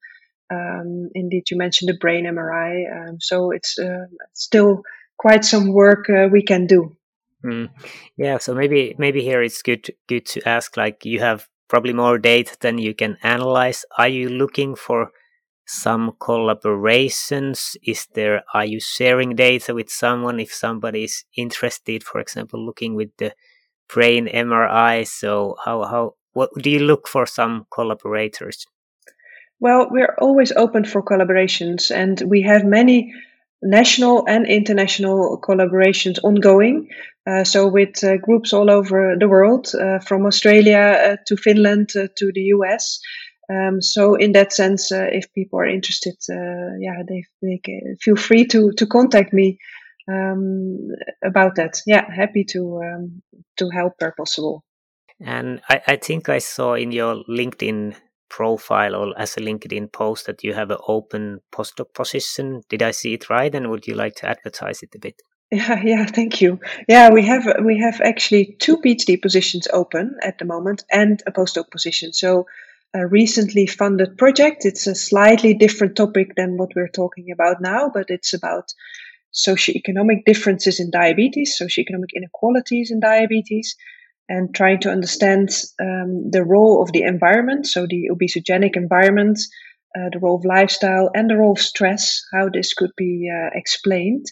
Um, 0.49 1.09
indeed, 1.13 1.51
you 1.51 1.57
mentioned 1.57 1.89
the 1.89 1.97
brain 1.97 2.25
MRI. 2.25 2.73
Um, 2.95 3.17
so 3.19 3.51
it's 3.51 3.77
uh, 3.77 4.05
still 4.33 4.83
quite 5.17 5.43
some 5.43 5.73
work 5.73 6.09
uh, 6.09 6.29
we 6.31 6.43
can 6.43 6.65
do. 6.65 6.95
Mm. 7.43 7.69
Yeah. 8.15 8.37
So 8.37 8.55
maybe 8.55 8.95
maybe 8.97 9.21
here 9.21 9.43
it's 9.43 9.61
good 9.61 9.93
good 10.07 10.25
to 10.27 10.47
ask. 10.47 10.77
Like 10.77 11.03
you 11.03 11.19
have 11.19 11.49
probably 11.67 11.93
more 11.93 12.17
data 12.17 12.55
than 12.61 12.77
you 12.77 12.93
can 12.93 13.17
analyze. 13.21 13.83
Are 13.97 14.07
you 14.07 14.29
looking 14.29 14.75
for 14.75 15.11
some 15.65 16.11
collaborations? 16.19 17.75
Is 17.83 18.07
there 18.13 18.43
are 18.53 18.65
you 18.65 18.79
sharing 18.79 19.35
data 19.35 19.73
with 19.73 19.89
someone 19.89 20.39
if 20.39 20.53
somebody 20.53 21.03
is 21.05 21.25
interested, 21.35 22.03
for 22.03 22.19
example, 22.19 22.65
looking 22.65 22.95
with 22.95 23.09
the 23.17 23.33
brain 23.87 24.27
MRI? 24.27 25.07
So 25.07 25.55
how 25.63 25.83
how 25.83 26.15
what 26.33 26.49
do 26.57 26.69
you 26.69 26.79
look 26.79 27.07
for 27.07 27.25
some 27.25 27.65
collaborators? 27.71 28.65
Well, 29.59 29.87
we're 29.89 30.15
always 30.19 30.51
open 30.51 30.83
for 30.83 31.01
collaborations, 31.01 31.89
and 31.95 32.21
we 32.25 32.41
have 32.41 32.65
many 32.65 33.13
national 33.61 34.25
and 34.27 34.45
international 34.45 35.39
collaborations 35.41 36.19
ongoing. 36.23 36.89
Uh, 37.25 37.45
so 37.45 37.67
with 37.67 38.03
uh, 38.03 38.17
groups 38.17 38.51
all 38.51 38.69
over 38.69 39.15
the 39.17 39.29
world, 39.29 39.71
uh, 39.73 39.99
from 39.99 40.25
Australia 40.25 40.77
uh, 40.77 41.15
to 41.27 41.37
Finland 41.37 41.91
uh, 41.95 42.07
to 42.17 42.31
the 42.33 42.51
US. 42.55 42.99
Um, 43.49 43.81
so 43.81 44.15
in 44.15 44.31
that 44.33 44.53
sense, 44.53 44.91
uh, 44.91 45.07
if 45.11 45.31
people 45.33 45.59
are 45.59 45.67
interested, 45.67 46.15
uh, 46.29 46.77
yeah, 46.79 47.03
they, 47.07 47.23
they 47.41 47.61
feel 48.01 48.15
free 48.15 48.45
to 48.47 48.71
to 48.77 48.85
contact 48.85 49.33
me 49.33 49.57
um, 50.07 50.77
about 51.23 51.55
that. 51.55 51.81
Yeah, 51.85 52.09
happy 52.09 52.45
to 52.45 52.81
um, 52.83 53.21
to 53.57 53.69
help 53.69 53.93
where 53.99 54.13
possible. 54.15 54.63
And 55.19 55.61
I, 55.69 55.81
I 55.87 55.95
think 55.97 56.29
I 56.29 56.39
saw 56.39 56.73
in 56.73 56.91
your 56.91 57.23
LinkedIn 57.29 57.95
profile 58.29 58.95
or 58.95 59.13
as 59.17 59.37
a 59.37 59.41
LinkedIn 59.41 59.91
post 59.91 60.25
that 60.25 60.43
you 60.43 60.53
have 60.53 60.71
an 60.71 60.79
open 60.87 61.39
postdoc 61.53 61.93
position. 61.93 62.61
Did 62.69 62.81
I 62.81 62.91
see 62.91 63.13
it 63.13 63.29
right? 63.29 63.53
And 63.53 63.69
would 63.69 63.87
you 63.87 63.93
like 63.93 64.15
to 64.15 64.27
advertise 64.27 64.81
it 64.83 64.95
a 64.95 64.99
bit? 64.99 65.21
Yeah, 65.51 65.81
yeah, 65.83 66.05
thank 66.07 66.41
you. 66.41 66.59
Yeah, 66.89 67.11
we 67.11 67.23
have 67.25 67.45
we 67.63 67.77
have 67.77 68.01
actually 68.01 68.55
two 68.57 68.77
PhD 68.77 69.21
positions 69.21 69.67
open 69.71 70.17
at 70.23 70.39
the 70.39 70.45
moment 70.45 70.83
and 70.91 71.21
a 71.27 71.31
postdoc 71.31 71.69
position. 71.69 72.11
So 72.11 72.47
a 72.93 73.07
recently 73.07 73.65
funded 73.65 74.17
project. 74.17 74.65
It's 74.65 74.87
a 74.87 74.95
slightly 74.95 75.53
different 75.53 75.95
topic 75.95 76.35
than 76.35 76.57
what 76.57 76.69
we're 76.75 76.89
talking 76.89 77.31
about 77.31 77.61
now, 77.61 77.89
but 77.93 78.09
it's 78.09 78.33
about 78.33 78.73
socioeconomic 79.33 80.25
differences 80.25 80.79
in 80.79 80.91
diabetes, 80.91 81.57
socioeconomic 81.59 82.13
inequalities 82.15 82.91
in 82.91 82.99
diabetes, 82.99 83.75
and 84.29 84.53
trying 84.53 84.79
to 84.81 84.91
understand 84.91 85.49
um, 85.81 86.29
the 86.29 86.43
role 86.43 86.81
of 86.81 86.91
the 86.91 87.01
environment, 87.01 87.65
so 87.65 87.87
the 87.87 88.09
obesogenic 88.11 88.75
environment, 88.75 89.39
uh, 89.97 90.09
the 90.11 90.19
role 90.19 90.37
of 90.37 90.45
lifestyle, 90.45 91.09
and 91.15 91.29
the 91.29 91.35
role 91.35 91.53
of 91.53 91.59
stress, 91.59 92.21
how 92.31 92.47
this 92.47 92.73
could 92.73 92.91
be 92.95 93.29
uh, 93.29 93.49
explained. 93.53 94.25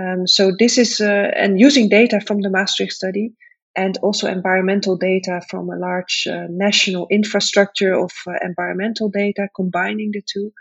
Um, 0.00 0.26
so 0.26 0.52
this 0.56 0.78
is, 0.78 1.00
uh, 1.00 1.30
and 1.34 1.58
using 1.58 1.88
data 1.88 2.20
from 2.20 2.40
the 2.40 2.50
Maastricht 2.50 2.92
study 2.92 3.32
and 3.76 3.98
also 3.98 4.26
environmental 4.26 4.96
data 4.96 5.42
from 5.48 5.68
a 5.68 5.76
large 5.76 6.26
uh, 6.30 6.46
national 6.48 7.06
infrastructure 7.10 7.94
of 7.94 8.10
uh, 8.26 8.32
environmental 8.42 9.10
data, 9.10 9.48
combining 9.54 10.10
the 10.12 10.22
two. 10.26 10.52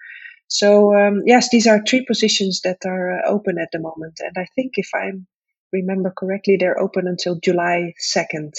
So 0.48 0.96
um, 0.96 1.24
yes, 1.26 1.50
these 1.50 1.66
are 1.66 1.82
three 1.84 2.06
positions 2.06 2.62
that 2.62 2.86
are 2.86 3.20
uh, 3.20 3.28
open 3.28 3.58
at 3.58 3.70
the 3.72 3.80
moment, 3.80 4.20
and 4.20 4.36
I 4.38 4.48
think 4.56 4.74
if 4.76 4.90
I 4.94 5.12
remember 5.74 6.14
correctly, 6.16 6.58
they're 6.60 6.80
open 6.80 7.08
until 7.08 7.40
July 7.40 7.94
second. 7.98 8.54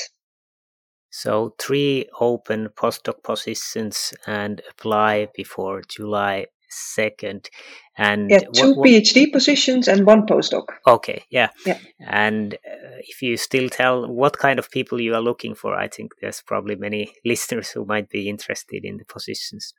So 1.11 1.55
three 1.59 2.09
open 2.21 2.69
postdoc 2.69 3.23
positions 3.23 4.13
and 4.27 4.61
apply 4.69 5.29
before 5.35 5.83
July 5.89 6.47
second. 6.69 7.49
And 7.97 8.31
yeah, 8.31 8.41
two 8.53 8.69
what, 8.69 8.79
what, 8.79 8.89
PhD 8.89 9.33
positions 9.33 9.89
and 9.89 10.07
one 10.07 10.27
postdoc. 10.27 10.67
Okay, 10.87 11.25
yeah. 11.31 11.49
yeah. 11.65 11.79
And 12.01 12.55
uh, 12.55 12.99
if 13.01 13.23
you 13.23 13.37
still 13.37 13.69
tell 13.69 14.07
what 14.07 14.39
kind 14.39 14.59
of 14.59 14.71
people 14.71 15.01
you 15.01 15.15
are 15.15 15.21
looking 15.21 15.55
for, 15.55 15.75
I 15.75 15.89
think 15.89 16.13
there's 16.21 16.43
probably 16.43 16.77
many 16.77 17.13
listeners 17.25 17.71
who 17.71 17.85
might 17.85 18.09
be 18.09 18.29
interested 18.29 18.85
in 18.85 18.99
the 18.99 19.05
positions. 19.05 19.75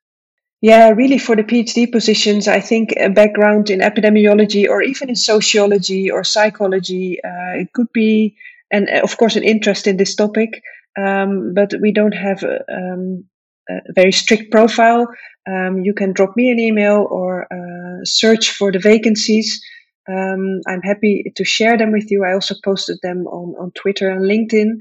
Yeah, 0.60 0.89
really 0.89 1.20
for 1.20 1.36
the 1.36 1.44
PhD 1.44 1.91
positions, 1.91 2.48
I 2.48 2.62
think 2.62 2.94
a 3.00 3.10
background 3.10 3.70
in 3.70 3.79
epidemiology 3.79 4.67
or 4.67 4.82
even 4.82 5.10
in 5.10 5.15
sociology 5.15 6.10
or 6.10 6.24
psychology, 6.24 7.20
uh, 7.24 7.62
it 7.62 7.74
could 7.74 7.94
be, 7.94 8.36
and 8.72 8.89
uh, 8.89 9.01
of 9.03 9.17
course, 9.17 9.36
an 9.36 9.44
interest 9.44 9.86
in 9.86 9.98
this 9.98 10.15
topic. 10.15 10.63
Um, 10.98 11.53
but 11.53 11.75
we 11.79 11.91
don't 11.91 12.15
have 12.15 12.44
um, 12.44 13.25
a 13.69 13.93
very 13.93 14.12
strict 14.12 14.51
profile. 14.51 15.07
Um, 15.47 15.79
you 15.83 15.93
can 15.93 16.13
drop 16.13 16.36
me 16.36 16.51
an 16.51 16.59
email 16.59 17.07
or 17.09 17.47
uh, 17.51 18.03
search 18.03 18.51
for 18.51 18.71
the 18.71 18.79
vacancies. 18.79 19.62
Um, 20.09 20.62
I'm 20.67 20.81
happy 20.81 21.31
to 21.36 21.43
share 21.43 21.77
them 21.77 21.91
with 21.91 22.09
you. 22.09 22.24
I 22.24 22.33
also 22.33 22.55
posted 22.63 22.97
them 23.03 23.27
on, 23.27 23.55
on 23.59 23.71
Twitter 23.71 24.09
and 24.09 24.21
LinkedIn. 24.21 24.77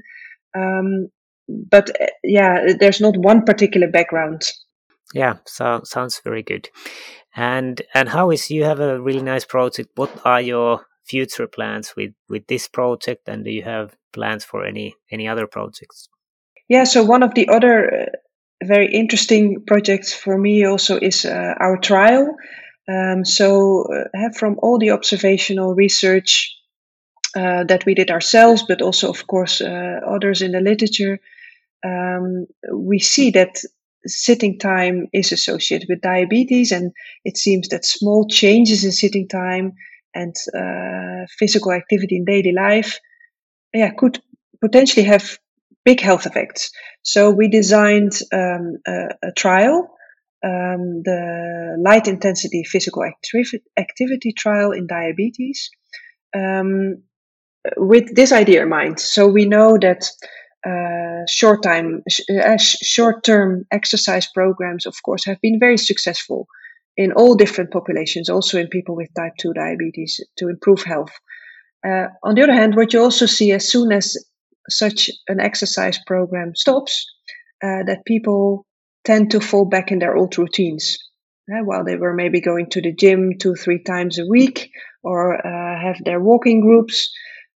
Um, 0.55 1.09
but 1.47 1.89
uh, 2.01 2.07
yeah, 2.23 2.73
there's 2.79 3.01
not 3.01 3.17
one 3.17 3.43
particular 3.43 3.87
background. 3.87 4.51
Yeah, 5.13 5.35
so 5.45 5.81
sounds 5.83 6.21
very 6.23 6.43
good. 6.43 6.69
And 7.35 7.81
and 7.93 8.09
how 8.09 8.31
is 8.31 8.49
you 8.49 8.63
have 8.65 8.79
a 8.79 8.99
really 8.99 9.21
nice 9.21 9.45
project? 9.45 9.89
What 9.95 10.11
are 10.25 10.41
your 10.41 10.85
future 11.05 11.47
plans 11.47 11.95
with 11.95 12.13
with 12.27 12.47
this 12.47 12.67
project, 12.67 13.29
and 13.29 13.45
do 13.45 13.51
you 13.51 13.63
have 13.63 13.95
plans 14.11 14.43
for 14.43 14.65
any 14.65 14.95
any 15.11 15.27
other 15.27 15.47
projects? 15.47 16.09
Yeah, 16.67 16.83
so 16.83 17.03
one 17.03 17.23
of 17.23 17.33
the 17.35 17.47
other 17.47 18.01
uh, 18.01 18.05
very 18.63 18.91
interesting 18.91 19.63
projects 19.65 20.13
for 20.13 20.37
me 20.37 20.65
also 20.65 20.97
is 20.97 21.25
uh, 21.25 21.53
our 21.59 21.77
trial. 21.77 22.35
Um, 22.89 23.25
so, 23.25 23.85
uh, 23.93 24.29
from 24.37 24.57
all 24.59 24.79
the 24.79 24.91
observational 24.91 25.75
research 25.75 26.55
uh, 27.35 27.65
that 27.65 27.85
we 27.85 27.93
did 27.93 28.09
ourselves, 28.09 28.63
but 28.67 28.81
also, 28.81 29.09
of 29.09 29.27
course, 29.27 29.61
uh, 29.61 29.99
others 30.07 30.41
in 30.41 30.53
the 30.53 30.61
literature, 30.61 31.19
um, 31.85 32.47
we 32.73 32.99
see 32.99 33.31
that 33.31 33.61
sitting 34.05 34.57
time 34.57 35.07
is 35.13 35.31
associated 35.31 35.87
with 35.89 36.01
diabetes, 36.01 36.71
and 36.71 36.93
it 37.25 37.37
seems 37.37 37.67
that 37.67 37.85
small 37.85 38.25
changes 38.27 38.85
in 38.85 38.91
sitting 38.91 39.27
time 39.27 39.73
and 40.15 40.35
uh, 40.57 41.25
physical 41.37 41.71
activity 41.73 42.15
in 42.15 42.25
daily 42.25 42.53
life, 42.53 42.99
yeah, 43.73 43.91
could 43.91 44.19
potentially 44.61 45.05
have 45.05 45.37
big 45.85 45.99
health 45.99 46.25
effects. 46.25 46.71
So 47.07 47.31
we 47.31 47.47
designed 47.47 48.19
um, 48.33 48.79
a, 48.85 49.07
a, 49.23 49.31
trial, 49.31 49.95
um, 50.43 51.03
the 51.03 51.77
light 51.79 52.05
intensity 52.05 52.65
physical 52.65 53.01
acti- 53.05 53.63
activity 53.79 54.33
trial 54.33 54.73
in 54.73 54.87
diabetes, 54.87 55.69
um, 56.35 57.01
with 57.77 58.13
this 58.13 58.33
idea 58.33 58.63
in 58.63 58.67
mind. 58.67 58.99
So 58.99 59.25
we 59.29 59.45
know 59.45 59.77
that 59.77 60.03
uh, 60.67 61.25
short 61.29 61.63
time, 61.63 62.03
uh, 62.43 62.57
short 62.57 63.23
term 63.23 63.63
exercise 63.71 64.27
programs, 64.33 64.85
of 64.85 64.95
course, 65.01 65.23
have 65.23 65.39
been 65.41 65.61
very 65.61 65.77
successful 65.77 66.45
in 66.97 67.13
all 67.13 67.35
different 67.35 67.71
populations, 67.71 68.29
also 68.29 68.59
in 68.59 68.67
people 68.67 68.97
with 68.97 69.13
type 69.15 69.31
2 69.39 69.53
diabetes, 69.53 70.19
to 70.39 70.49
improve 70.49 70.83
health. 70.83 71.13
Uh, 71.87 72.07
on 72.21 72.35
the 72.35 72.43
other 72.43 72.53
hand, 72.53 72.75
what 72.75 72.91
you 72.91 73.01
also 73.01 73.25
see 73.25 73.53
as 73.53 73.71
soon 73.71 73.93
as 73.93 74.17
such 74.69 75.09
an 75.27 75.39
exercise 75.39 75.99
program 76.05 76.55
stops, 76.55 77.05
uh, 77.63 77.83
that 77.83 78.05
people 78.05 78.65
tend 79.03 79.31
to 79.31 79.39
fall 79.39 79.65
back 79.65 79.91
in 79.91 79.99
their 79.99 80.15
old 80.15 80.37
routines. 80.37 80.97
While 81.47 81.85
they 81.85 81.95
were 81.95 82.13
maybe 82.13 82.41
going 82.41 82.69
to 82.71 82.81
the 82.81 82.91
gym 82.93 83.37
two, 83.39 83.55
three 83.55 83.81
times 83.81 84.19
a 84.19 84.25
week 84.25 84.69
or 85.01 85.35
uh, 85.35 85.81
have 85.81 86.03
their 86.03 86.19
walking 86.19 86.59
groups, 86.59 87.09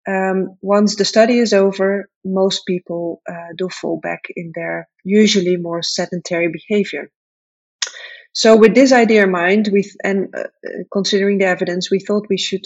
um, 0.07 0.57
once 0.61 0.95
the 0.95 1.05
study 1.05 1.39
is 1.39 1.53
over, 1.53 2.09
most 2.23 2.65
people 2.65 3.21
uh, 3.29 3.53
do 3.57 3.69
fall 3.69 3.99
back 3.99 4.21
in 4.35 4.51
their 4.55 4.87
usually 5.03 5.57
more 5.57 5.83
sedentary 5.83 6.47
behavior. 6.47 7.09
So, 8.33 8.55
with 8.55 8.73
this 8.73 8.93
idea 8.93 9.25
in 9.25 9.31
mind, 9.31 9.69
we 9.71 9.83
and 10.03 10.33
uh, 10.35 10.43
considering 10.91 11.37
the 11.37 11.45
evidence, 11.45 11.91
we 11.91 11.99
thought 11.99 12.29
we 12.29 12.37
should 12.37 12.65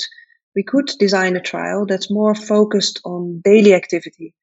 we 0.55 0.63
could 0.63 0.87
design 0.99 1.35
a 1.35 1.41
trial 1.41 1.85
that's 1.85 2.11
more 2.11 2.33
focused 2.35 3.01
on 3.03 3.41
daily 3.43 3.73
activity 3.73 4.33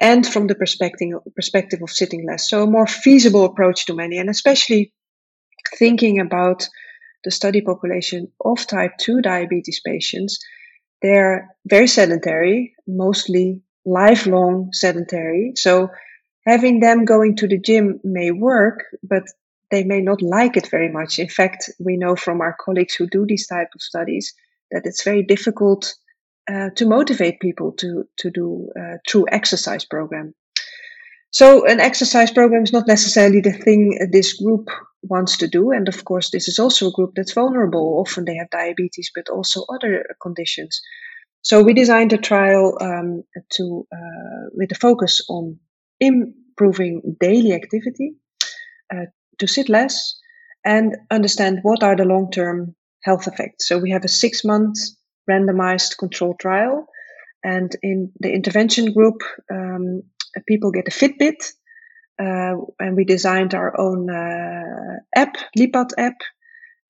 and 0.00 0.26
from 0.26 0.46
the 0.46 0.54
perspective, 0.54 1.08
perspective 1.34 1.80
of 1.82 1.90
sitting 1.90 2.26
less. 2.26 2.50
So 2.50 2.62
a 2.62 2.70
more 2.70 2.86
feasible 2.86 3.44
approach 3.44 3.86
to 3.86 3.94
many, 3.94 4.18
and 4.18 4.28
especially 4.28 4.92
thinking 5.78 6.20
about 6.20 6.68
the 7.24 7.30
study 7.30 7.60
population 7.60 8.30
of 8.44 8.66
type 8.66 8.92
2 8.98 9.22
diabetes 9.22 9.80
patients. 9.84 10.38
They're 11.00 11.48
very 11.66 11.86
sedentary, 11.86 12.74
mostly 12.86 13.62
lifelong 13.86 14.70
sedentary. 14.72 15.52
So 15.56 15.88
having 16.46 16.80
them 16.80 17.04
going 17.04 17.36
to 17.36 17.48
the 17.48 17.58
gym 17.58 18.00
may 18.04 18.30
work, 18.30 18.84
but 19.02 19.24
they 19.70 19.84
may 19.84 20.00
not 20.00 20.20
like 20.22 20.56
it 20.56 20.70
very 20.70 20.90
much. 20.90 21.18
In 21.18 21.28
fact, 21.28 21.70
we 21.78 21.96
know 21.96 22.16
from 22.16 22.40
our 22.40 22.56
colleagues 22.64 22.94
who 22.94 23.06
do 23.06 23.24
these 23.26 23.46
type 23.46 23.68
of 23.74 23.82
studies 23.82 24.34
that 24.74 24.84
it's 24.84 25.04
very 25.04 25.22
difficult 25.22 25.94
uh, 26.50 26.68
to 26.76 26.86
motivate 26.86 27.40
people 27.40 27.72
to 27.72 28.04
to 28.18 28.30
do 28.30 28.70
uh, 28.78 28.96
true 29.06 29.24
exercise 29.30 29.86
program. 29.86 30.34
So 31.30 31.66
an 31.66 31.80
exercise 31.80 32.30
program 32.30 32.62
is 32.62 32.72
not 32.72 32.86
necessarily 32.86 33.40
the 33.40 33.52
thing 33.52 33.98
this 34.12 34.34
group 34.34 34.68
wants 35.02 35.38
to 35.38 35.48
do, 35.48 35.70
and 35.70 35.88
of 35.88 36.04
course 36.04 36.30
this 36.30 36.48
is 36.48 36.58
also 36.58 36.88
a 36.88 36.92
group 36.92 37.12
that's 37.16 37.32
vulnerable. 37.32 38.04
Often 38.06 38.26
they 38.26 38.36
have 38.36 38.50
diabetes, 38.50 39.10
but 39.14 39.28
also 39.28 39.64
other 39.74 40.04
conditions. 40.20 40.80
So 41.42 41.62
we 41.62 41.74
designed 41.74 42.12
a 42.12 42.18
trial 42.18 42.76
um, 42.80 43.22
to 43.56 43.86
uh, 43.92 44.48
with 44.52 44.72
a 44.72 44.78
focus 44.80 45.24
on 45.28 45.58
improving 46.00 47.16
daily 47.20 47.52
activity, 47.52 48.16
uh, 48.92 49.06
to 49.38 49.46
sit 49.46 49.68
less, 49.68 50.18
and 50.64 50.96
understand 51.10 51.60
what 51.62 51.82
are 51.82 51.96
the 51.96 52.04
long 52.04 52.30
term 52.30 52.74
health 53.04 53.26
effects. 53.26 53.68
So 53.68 53.78
we 53.78 53.90
have 53.90 54.04
a 54.04 54.08
six 54.08 54.44
month 54.44 54.78
randomized 55.30 55.98
controlled 55.98 56.40
trial. 56.40 56.86
And 57.44 57.74
in 57.82 58.10
the 58.20 58.32
intervention 58.32 58.92
group, 58.92 59.22
um, 59.52 60.02
people 60.48 60.70
get 60.70 60.88
a 60.88 60.90
Fitbit. 60.90 61.44
Uh, 62.20 62.56
and 62.78 62.96
we 62.96 63.04
designed 63.04 63.54
our 63.54 63.78
own 63.78 64.08
uh, 64.08 64.98
app, 65.14 65.36
Lipat 65.58 65.90
app. 65.98 66.16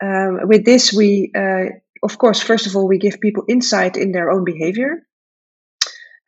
Um, 0.03 0.41
with 0.49 0.65
this, 0.65 0.93
we, 0.93 1.33
uh, 1.37 1.65
of 2.03 2.19
course, 2.19 2.43
first 2.43 2.67
of 2.67 2.77
all, 2.77 2.87
we 2.87 2.99
give 2.99 3.21
people 3.21 3.45
insight 3.49 3.97
in 3.97 4.13
their 4.13 4.31
own 4.31 4.45
behavior. 4.45 5.07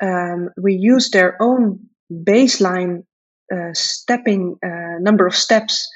Um, 0.03 0.51
we 0.57 0.75
use 0.75 1.11
their 1.11 1.41
own 1.41 1.81
baseline 2.11 3.05
uh, 3.53 3.73
stepping 3.75 4.57
uh, 4.65 4.99
number 5.01 5.27
of 5.27 5.35
steps 5.35 5.87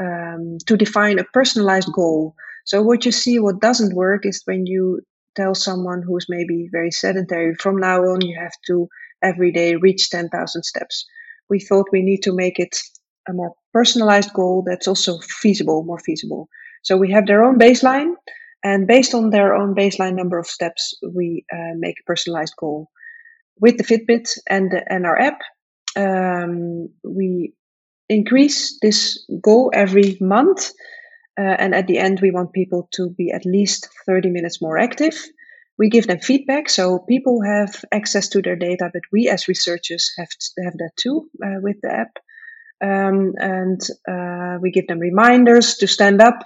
um, 0.00 0.58
to 0.66 0.76
define 0.76 1.18
a 1.18 1.24
personalized 1.24 1.92
goal. 1.92 2.34
So 2.68 2.82
what 2.82 3.06
you 3.06 3.12
see, 3.12 3.38
what 3.38 3.62
doesn't 3.62 3.94
work 3.96 4.26
is 4.26 4.42
when 4.44 4.66
you 4.66 5.00
tell 5.34 5.54
someone 5.54 6.02
who's 6.02 6.26
maybe 6.28 6.68
very 6.70 6.90
sedentary, 6.90 7.54
from 7.54 7.78
now 7.78 8.02
on 8.02 8.20
you 8.20 8.38
have 8.38 8.52
to 8.66 8.88
every 9.22 9.52
day 9.52 9.76
reach 9.76 10.10
10,000 10.10 10.62
steps. 10.62 11.06
We 11.48 11.60
thought 11.60 11.86
we 11.90 12.02
need 12.02 12.22
to 12.24 12.34
make 12.34 12.58
it 12.58 12.76
a 13.26 13.32
more 13.32 13.54
personalized 13.72 14.34
goal 14.34 14.64
that's 14.66 14.86
also 14.86 15.18
feasible, 15.40 15.82
more 15.82 15.98
feasible. 16.00 16.50
So 16.82 16.98
we 16.98 17.10
have 17.10 17.26
their 17.26 17.42
own 17.42 17.58
baseline, 17.58 18.12
and 18.62 18.86
based 18.86 19.14
on 19.14 19.30
their 19.30 19.54
own 19.54 19.74
baseline 19.74 20.14
number 20.14 20.38
of 20.38 20.46
steps, 20.46 20.94
we 21.14 21.46
uh, 21.50 21.72
make 21.74 21.96
a 22.00 22.06
personalized 22.06 22.54
goal. 22.58 22.90
With 23.62 23.78
the 23.78 23.84
Fitbit 23.84 24.28
and, 24.50 24.70
the, 24.70 24.84
and 24.92 25.06
our 25.06 25.18
app, 25.18 25.40
um, 25.96 26.90
we 27.02 27.54
increase 28.10 28.78
this 28.82 29.24
goal 29.42 29.70
every 29.72 30.18
month. 30.20 30.70
Uh, 31.38 31.54
and 31.58 31.74
at 31.74 31.86
the 31.86 31.98
end, 31.98 32.20
we 32.20 32.32
want 32.32 32.52
people 32.52 32.88
to 32.92 33.10
be 33.10 33.30
at 33.30 33.46
least 33.46 33.88
30 34.06 34.30
minutes 34.30 34.60
more 34.60 34.76
active. 34.76 35.14
We 35.78 35.88
give 35.88 36.08
them 36.08 36.18
feedback, 36.18 36.68
so 36.68 36.98
people 36.98 37.40
have 37.42 37.84
access 37.92 38.28
to 38.30 38.42
their 38.42 38.56
data, 38.56 38.90
but 38.92 39.02
we 39.12 39.28
as 39.28 39.46
researchers 39.46 40.10
have 40.18 40.28
to 40.28 40.64
have 40.64 40.72
that 40.78 40.90
too 40.96 41.30
uh, 41.40 41.60
with 41.62 41.76
the 41.80 41.92
app. 41.92 42.16
Um, 42.82 43.34
and 43.38 43.80
uh, 44.08 44.58
we 44.60 44.72
give 44.72 44.88
them 44.88 44.98
reminders 44.98 45.76
to 45.76 45.86
stand 45.86 46.20
up. 46.20 46.40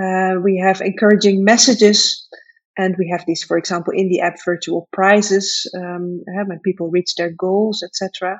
Uh, 0.00 0.34
we 0.42 0.58
have 0.58 0.82
encouraging 0.82 1.42
messages, 1.42 2.28
and 2.76 2.94
we 2.98 3.08
have 3.10 3.24
these, 3.26 3.42
for 3.42 3.56
example, 3.56 3.94
in 3.96 4.10
the 4.10 4.20
app, 4.20 4.36
virtual 4.44 4.88
prizes 4.92 5.66
um, 5.74 6.22
when 6.26 6.60
people 6.60 6.90
reach 6.90 7.14
their 7.14 7.30
goals, 7.30 7.82
etc. 7.82 8.38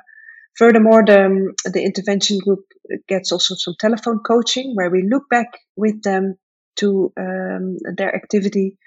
Furthermore, 0.57 1.03
the, 1.03 1.53
the 1.65 1.83
intervention 1.83 2.37
group 2.37 2.65
gets 3.07 3.31
also 3.31 3.55
some 3.55 3.75
telephone 3.79 4.19
coaching 4.19 4.75
where 4.75 4.89
we 4.89 5.07
look 5.07 5.29
back 5.29 5.47
with 5.75 6.01
them 6.03 6.35
to 6.77 7.11
um, 7.17 7.77
their 7.95 8.15
activity 8.15 8.77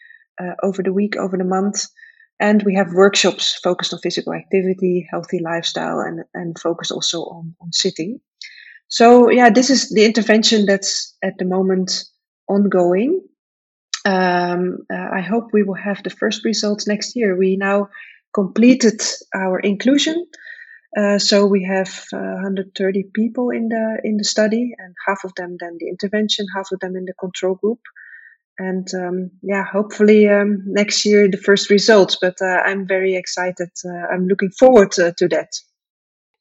uh, 0.41 0.55
over 0.63 0.83
the 0.83 0.93
week, 0.93 1.17
over 1.17 1.37
the 1.37 1.45
month. 1.45 1.87
And 2.39 2.63
we 2.63 2.75
have 2.77 2.95
workshops 2.95 3.59
focused 3.63 3.93
on 3.93 4.01
physical 4.01 4.33
activity, 4.33 5.07
healthy 5.11 5.41
lifestyle, 5.41 6.01
and, 6.01 6.25
and 6.33 6.59
focus 6.59 6.91
also 6.91 7.21
on, 7.23 7.55
on 7.61 7.73
sitting. 7.73 8.21
So, 8.89 9.31
yeah, 9.31 9.51
this 9.51 9.71
is 9.71 9.91
the 9.91 10.05
intervention 10.05 10.67
that's 10.67 11.17
at 11.23 11.37
the 11.39 11.45
moment 11.45 12.05
ongoing. 12.49 13.21
Um, 14.07 14.79
uh, 14.93 15.09
I 15.13 15.21
hope 15.21 15.53
we 15.53 15.63
will 15.63 15.75
have 15.75 16.03
the 16.03 16.11
first 16.11 16.45
results 16.45 16.89
next 16.89 17.15
year. 17.15 17.37
We 17.37 17.57
now 17.57 17.89
completed 18.33 19.03
our 19.35 19.61
inclusion 19.61 20.27
uh, 20.97 21.19
so 21.19 21.47
we 21.47 21.63
have 21.65 21.89
uh, 22.13 22.43
130 22.43 23.05
people 23.15 23.51
in 23.51 23.69
the 23.69 24.01
in 24.03 24.17
the 24.17 24.25
study, 24.25 24.75
and 24.79 24.95
half 25.07 25.23
of 25.25 25.33
them 25.37 25.57
then 25.61 25.77
the 25.79 25.89
intervention, 25.89 26.47
half 26.55 26.73
of 26.73 26.81
them 26.81 26.97
in 26.97 27.05
the 27.05 27.15
control 27.15 27.55
group. 27.55 27.79
And 28.59 28.87
um, 28.95 29.31
yeah, 29.43 29.65
hopefully 29.65 30.29
um, 30.29 30.63
next 30.67 31.07
year 31.07 31.31
the 31.31 31.39
first 31.39 31.71
results. 31.71 32.19
But 32.21 32.35
uh, 32.43 32.63
I'm 32.67 32.87
very 32.87 33.15
excited. 33.15 33.71
Uh, 33.85 34.13
I'm 34.13 34.27
looking 34.27 34.51
forward 34.51 34.91
to, 34.93 35.15
to 35.17 35.29
that. 35.29 35.49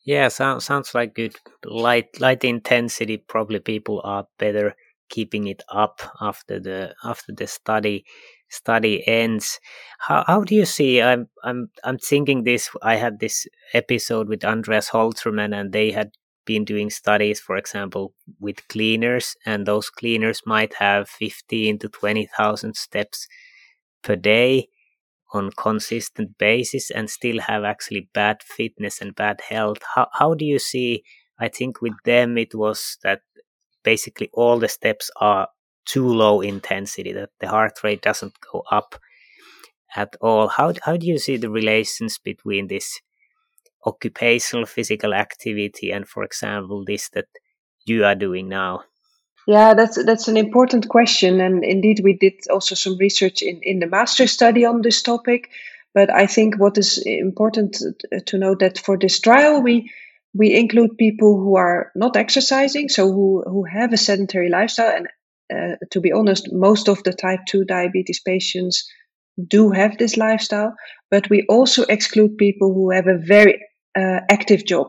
Yeah, 0.03 0.29
sounds 0.29 0.65
sounds 0.65 0.95
like 0.95 1.13
good. 1.13 1.35
Light 1.63 2.19
light 2.19 2.43
intensity. 2.43 3.17
Probably 3.17 3.59
people 3.59 4.01
are 4.03 4.25
better 4.39 4.75
keeping 5.09 5.47
it 5.47 5.61
up 5.71 6.01
after 6.21 6.59
the 6.59 6.95
after 7.03 7.33
the 7.33 7.45
study 7.45 8.05
study 8.49 9.07
ends. 9.07 9.59
How 9.99 10.23
how 10.27 10.43
do 10.43 10.55
you 10.55 10.65
see? 10.65 11.01
I'm 11.01 11.29
I'm 11.43 11.69
I'm 11.83 11.97
thinking 11.97 12.43
this. 12.43 12.69
I 12.81 12.95
had 12.95 13.19
this 13.19 13.47
episode 13.73 14.27
with 14.27 14.43
Andreas 14.45 14.89
Holtermann, 14.89 15.55
and 15.59 15.71
they 15.71 15.91
had 15.91 16.11
been 16.45 16.65
doing 16.65 16.89
studies, 16.89 17.39
for 17.39 17.57
example, 17.57 18.13
with 18.39 18.67
cleaners, 18.69 19.35
and 19.45 19.65
those 19.65 19.89
cleaners 19.89 20.41
might 20.45 20.73
have 20.75 21.09
fifteen 21.09 21.79
to 21.79 21.89
twenty 21.89 22.27
thousand 22.37 22.75
steps 22.75 23.27
per 24.03 24.15
day 24.15 24.67
on 25.33 25.51
consistent 25.51 26.37
basis 26.37 26.89
and 26.89 27.09
still 27.09 27.39
have 27.39 27.63
actually 27.63 28.09
bad 28.13 28.41
fitness 28.43 28.99
and 29.01 29.15
bad 29.15 29.39
health 29.47 29.77
how, 29.95 30.07
how 30.13 30.33
do 30.33 30.45
you 30.45 30.57
see 30.57 31.03
i 31.39 31.47
think 31.47 31.81
with 31.81 31.93
them 32.05 32.37
it 32.37 32.55
was 32.55 32.97
that 33.03 33.21
basically 33.83 34.29
all 34.33 34.57
the 34.59 34.67
steps 34.67 35.11
are 35.17 35.47
too 35.89 36.07
low 36.07 36.41
intensity, 36.41 37.11
that 37.13 37.31
the 37.39 37.47
heart 37.47 37.83
rate 37.83 38.01
doesn't 38.01 38.33
go 38.51 38.63
up 38.71 38.95
at 39.95 40.15
all. 40.21 40.47
How, 40.47 40.73
how 40.83 40.97
do 40.97 41.07
you 41.07 41.17
see 41.17 41.37
the 41.37 41.49
relations 41.49 42.19
between 42.19 42.67
this 42.67 42.99
occupational 43.85 44.65
physical 44.65 45.13
activity 45.13 45.91
and, 45.91 46.07
for 46.07 46.23
example, 46.23 46.85
this 46.85 47.09
that 47.09 47.25
you 47.85 48.05
are 48.05 48.15
doing 48.15 48.49
now? 48.49 48.83
Yeah, 49.47 49.73
that's 49.73 50.03
that's 50.05 50.27
an 50.27 50.37
important 50.37 50.89
question, 50.89 51.41
and 51.41 51.63
indeed 51.63 52.01
we 52.03 52.13
did 52.13 52.33
also 52.51 52.75
some 52.75 52.97
research 52.99 53.41
in 53.41 53.59
in 53.63 53.79
the 53.79 53.87
Maastricht 53.87 54.31
study 54.31 54.63
on 54.65 54.81
this 54.83 55.01
topic. 55.01 55.49
But 55.95 56.13
I 56.13 56.27
think 56.27 56.59
what 56.59 56.77
is 56.77 57.01
important 57.03 57.81
to 58.27 58.37
note 58.37 58.59
that 58.59 58.77
for 58.77 58.95
this 58.95 59.19
trial 59.19 59.63
we 59.63 59.91
we 60.35 60.55
include 60.55 60.99
people 60.99 61.39
who 61.39 61.55
are 61.55 61.91
not 61.95 62.15
exercising, 62.15 62.89
so 62.89 63.11
who 63.11 63.43
who 63.47 63.63
have 63.63 63.91
a 63.91 63.97
sedentary 63.97 64.49
lifestyle 64.49 64.95
and 64.95 65.07
uh, 65.53 65.75
to 65.91 65.99
be 65.99 66.11
honest, 66.11 66.51
most 66.51 66.87
of 66.87 67.03
the 67.03 67.13
type 67.13 67.41
2 67.47 67.65
diabetes 67.65 68.19
patients 68.19 68.87
do 69.47 69.71
have 69.71 69.97
this 69.97 70.17
lifestyle, 70.17 70.75
but 71.09 71.29
we 71.29 71.45
also 71.49 71.83
exclude 71.83 72.37
people 72.37 72.73
who 72.73 72.91
have 72.91 73.07
a 73.07 73.17
very 73.17 73.65
uh, 73.97 74.19
active 74.29 74.65
job. 74.65 74.87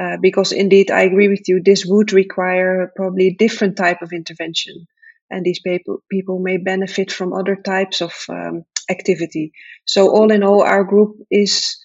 Uh, 0.00 0.16
because 0.20 0.52
indeed, 0.52 0.90
I 0.90 1.02
agree 1.02 1.28
with 1.28 1.48
you, 1.48 1.60
this 1.62 1.84
would 1.84 2.12
require 2.12 2.92
probably 2.94 3.26
a 3.28 3.34
different 3.34 3.76
type 3.76 4.00
of 4.00 4.12
intervention. 4.12 4.86
And 5.30 5.44
these 5.44 5.60
people, 5.60 6.02
people 6.10 6.38
may 6.38 6.56
benefit 6.56 7.10
from 7.10 7.32
other 7.32 7.56
types 7.56 8.00
of 8.00 8.14
um, 8.28 8.64
activity. 8.88 9.52
So 9.86 10.08
all 10.10 10.30
in 10.30 10.42
all, 10.42 10.62
our 10.62 10.84
group 10.84 11.16
is, 11.30 11.76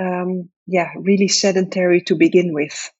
um, 0.00 0.50
yeah, 0.66 0.90
really 0.96 1.28
sedentary 1.28 2.00
to 2.02 2.14
begin 2.14 2.54
with. 2.54 2.90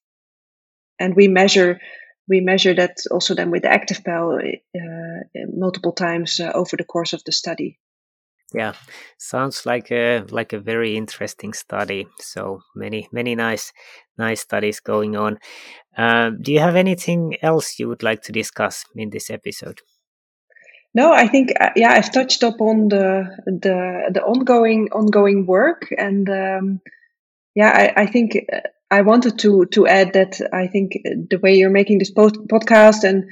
And 0.99 1.15
we 1.15 1.29
measure 1.29 1.81
we 2.29 2.41
measure 2.41 2.75
that 2.75 2.99
also 3.11 3.35
then 3.35 3.51
with 3.51 3.63
the 3.63 3.69
activPAL 3.69 4.39
uh, 4.77 5.47
multiple 5.55 5.93
times 5.93 6.41
uh, 6.41 6.53
over 6.55 6.77
the 6.77 6.85
course 6.85 7.13
of 7.13 7.23
the 7.25 7.33
study. 7.33 7.79
Yeah, 8.55 8.73
sounds 9.19 9.67
like 9.67 9.91
a 9.91 10.25
like 10.31 10.55
a 10.55 10.59
very 10.59 10.97
interesting 10.97 11.53
study. 11.53 12.07
So 12.19 12.61
many 12.75 13.07
many 13.13 13.35
nice 13.35 13.73
nice 14.17 14.41
studies 14.41 14.81
going 14.81 15.17
on. 15.17 15.39
Uh, 15.97 16.31
do 16.31 16.53
you 16.53 16.61
have 16.61 16.77
anything 16.77 17.37
else 17.43 17.79
you 17.79 17.89
would 17.89 18.03
like 18.03 18.23
to 18.23 18.33
discuss 18.33 18.85
in 18.97 19.11
this 19.11 19.29
episode? 19.29 19.81
No, 20.95 21.13
I 21.13 21.29
think 21.29 21.53
uh, 21.61 21.71
yeah, 21.77 21.93
I've 21.93 22.11
touched 22.11 22.43
upon 22.43 22.89
the 22.89 23.29
the 23.45 24.11
the 24.15 24.23
ongoing 24.23 24.89
ongoing 24.93 25.45
work, 25.45 25.93
and 25.99 26.29
um, 26.31 26.81
yeah, 27.55 27.93
I, 27.97 28.03
I 28.03 28.07
think 28.07 28.37
uh, 28.51 28.61
I 28.91 29.03
wanted 29.03 29.39
to 29.41 29.67
to 29.67 29.87
add 29.87 30.13
that 30.15 30.41
I 30.53 30.67
think 30.67 30.93
the 31.31 31.39
way 31.43 31.55
you're 31.55 31.71
making 31.71 31.99
this 31.99 32.13
podcast 32.13 33.05
and 33.05 33.25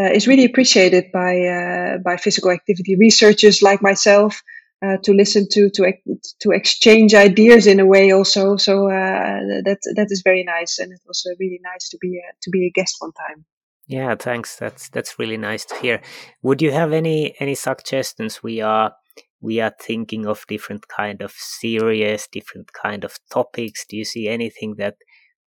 uh, 0.00 0.10
is 0.12 0.26
really 0.26 0.44
appreciated 0.44 1.04
by 1.12 1.40
uh, 1.40 1.98
by 1.98 2.16
physical 2.16 2.50
activity 2.50 2.96
researchers 2.96 3.62
like 3.62 3.82
myself 3.82 4.42
uh, 4.82 4.96
to 5.04 5.12
listen 5.12 5.46
to 5.50 5.70
to 5.70 5.92
to 6.40 6.50
exchange 6.50 7.14
ideas 7.14 7.66
in 7.66 7.78
a 7.78 7.86
way 7.86 8.10
also. 8.10 8.56
So 8.56 8.86
uh, 8.86 9.40
that 9.64 9.78
that 9.96 10.08
is 10.10 10.22
very 10.22 10.44
nice, 10.44 10.78
and 10.78 10.92
it 10.92 11.00
was 11.06 11.24
uh, 11.26 11.34
really 11.38 11.60
nice 11.62 11.88
to 11.90 11.98
be 12.00 12.18
a, 12.18 12.32
to 12.42 12.50
be 12.50 12.66
a 12.66 12.70
guest 12.70 12.96
one 12.98 13.12
time. 13.12 13.44
Yeah, 13.86 14.14
thanks. 14.14 14.56
That's 14.56 14.88
that's 14.88 15.18
really 15.18 15.36
nice 15.36 15.64
to 15.66 15.74
hear. 15.76 16.00
Would 16.42 16.62
you 16.62 16.72
have 16.72 16.92
any 16.92 17.34
any 17.38 17.54
suggestions? 17.54 18.42
We 18.42 18.60
are 18.62 18.94
we 19.42 19.60
are 19.60 19.74
thinking 19.80 20.26
of 20.26 20.46
different 20.48 20.88
kind 20.88 21.22
of 21.22 21.32
series, 21.32 22.28
different 22.32 22.72
kind 22.72 23.04
of 23.04 23.18
topics. 23.30 23.84
Do 23.86 23.96
you 23.98 24.04
see 24.06 24.28
anything 24.28 24.76
that 24.78 24.96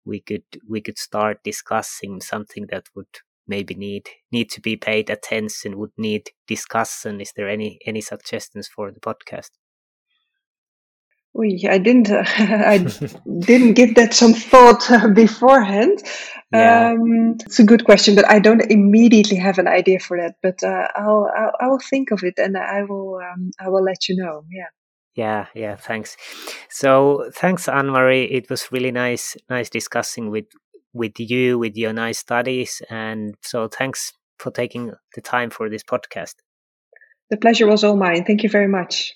we 0.06 0.22
could 0.22 0.44
we 0.70 0.82
could 0.82 1.00
start 1.00 1.44
discussing 1.44 2.22
something 2.22 2.68
that 2.72 2.86
would 2.96 3.08
maybe 3.48 3.76
need 3.76 4.10
need 4.32 4.50
to 4.52 4.62
be 4.62 4.78
paid 4.78 5.10
attention, 5.10 5.78
would 5.80 5.94
need 5.98 6.30
discussion? 6.48 7.22
Is 7.22 7.34
there 7.36 7.50
any 7.50 7.80
any 7.88 8.02
suggestions 8.02 8.68
for 8.68 8.92
the 8.92 9.00
podcast? 9.00 9.52
I 11.38 11.78
didn't. 11.78 12.10
Uh, 12.10 12.24
I 12.38 12.78
didn't 13.40 13.74
give 13.74 13.96
that 13.96 14.14
some 14.14 14.34
thought 14.34 14.90
uh, 14.90 15.08
beforehand. 15.10 16.04
Yeah. 16.54 16.92
Um, 16.92 17.38
it's 17.46 17.60
a 17.60 17.66
good 17.66 17.84
question, 17.84 18.16
but 18.16 18.30
I 18.30 18.40
don't 18.40 18.62
immediately 18.72 19.38
have 19.38 19.58
an 19.58 19.68
idea 19.68 20.00
for 20.00 20.18
that. 20.18 20.36
But 20.42 20.64
uh, 20.64 20.88
I'll, 20.96 21.30
I'll, 21.36 21.52
I 21.60 21.68
will 21.68 21.80
think 21.80 22.12
of 22.12 22.24
it, 22.24 22.36
and 22.38 22.58
I 22.58 22.84
will 22.84 23.20
um, 23.20 23.52
I 23.60 23.70
will 23.70 23.84
let 23.84 24.08
you 24.08 24.16
know. 24.16 24.46
Yeah. 24.50 24.70
Yeah, 25.16 25.46
yeah. 25.54 25.76
Thanks. 25.78 26.18
So 26.70 27.30
thanks, 27.34 27.70
Anne 27.70 27.88
Marie. 27.88 28.26
It 28.26 28.50
was 28.50 28.72
really 28.72 28.92
nice, 28.92 29.38
nice 29.50 29.70
discussing 29.70 30.30
with 30.30 30.46
with 30.94 31.20
you, 31.20 31.58
with 31.60 31.76
your 31.76 31.94
nice 31.94 32.20
studies, 32.20 32.82
and 32.90 33.36
so 33.42 33.68
thanks 33.68 34.14
for 34.38 34.52
taking 34.52 34.94
the 35.16 35.22
time 35.22 35.50
for 35.50 35.70
this 35.70 35.84
podcast. 35.84 36.36
The 37.30 37.38
pleasure 37.38 37.68
was 37.68 37.84
all 37.84 37.96
mine. 37.96 38.24
Thank 38.24 38.44
you 38.44 38.50
very 38.50 38.68
much. 38.68 39.16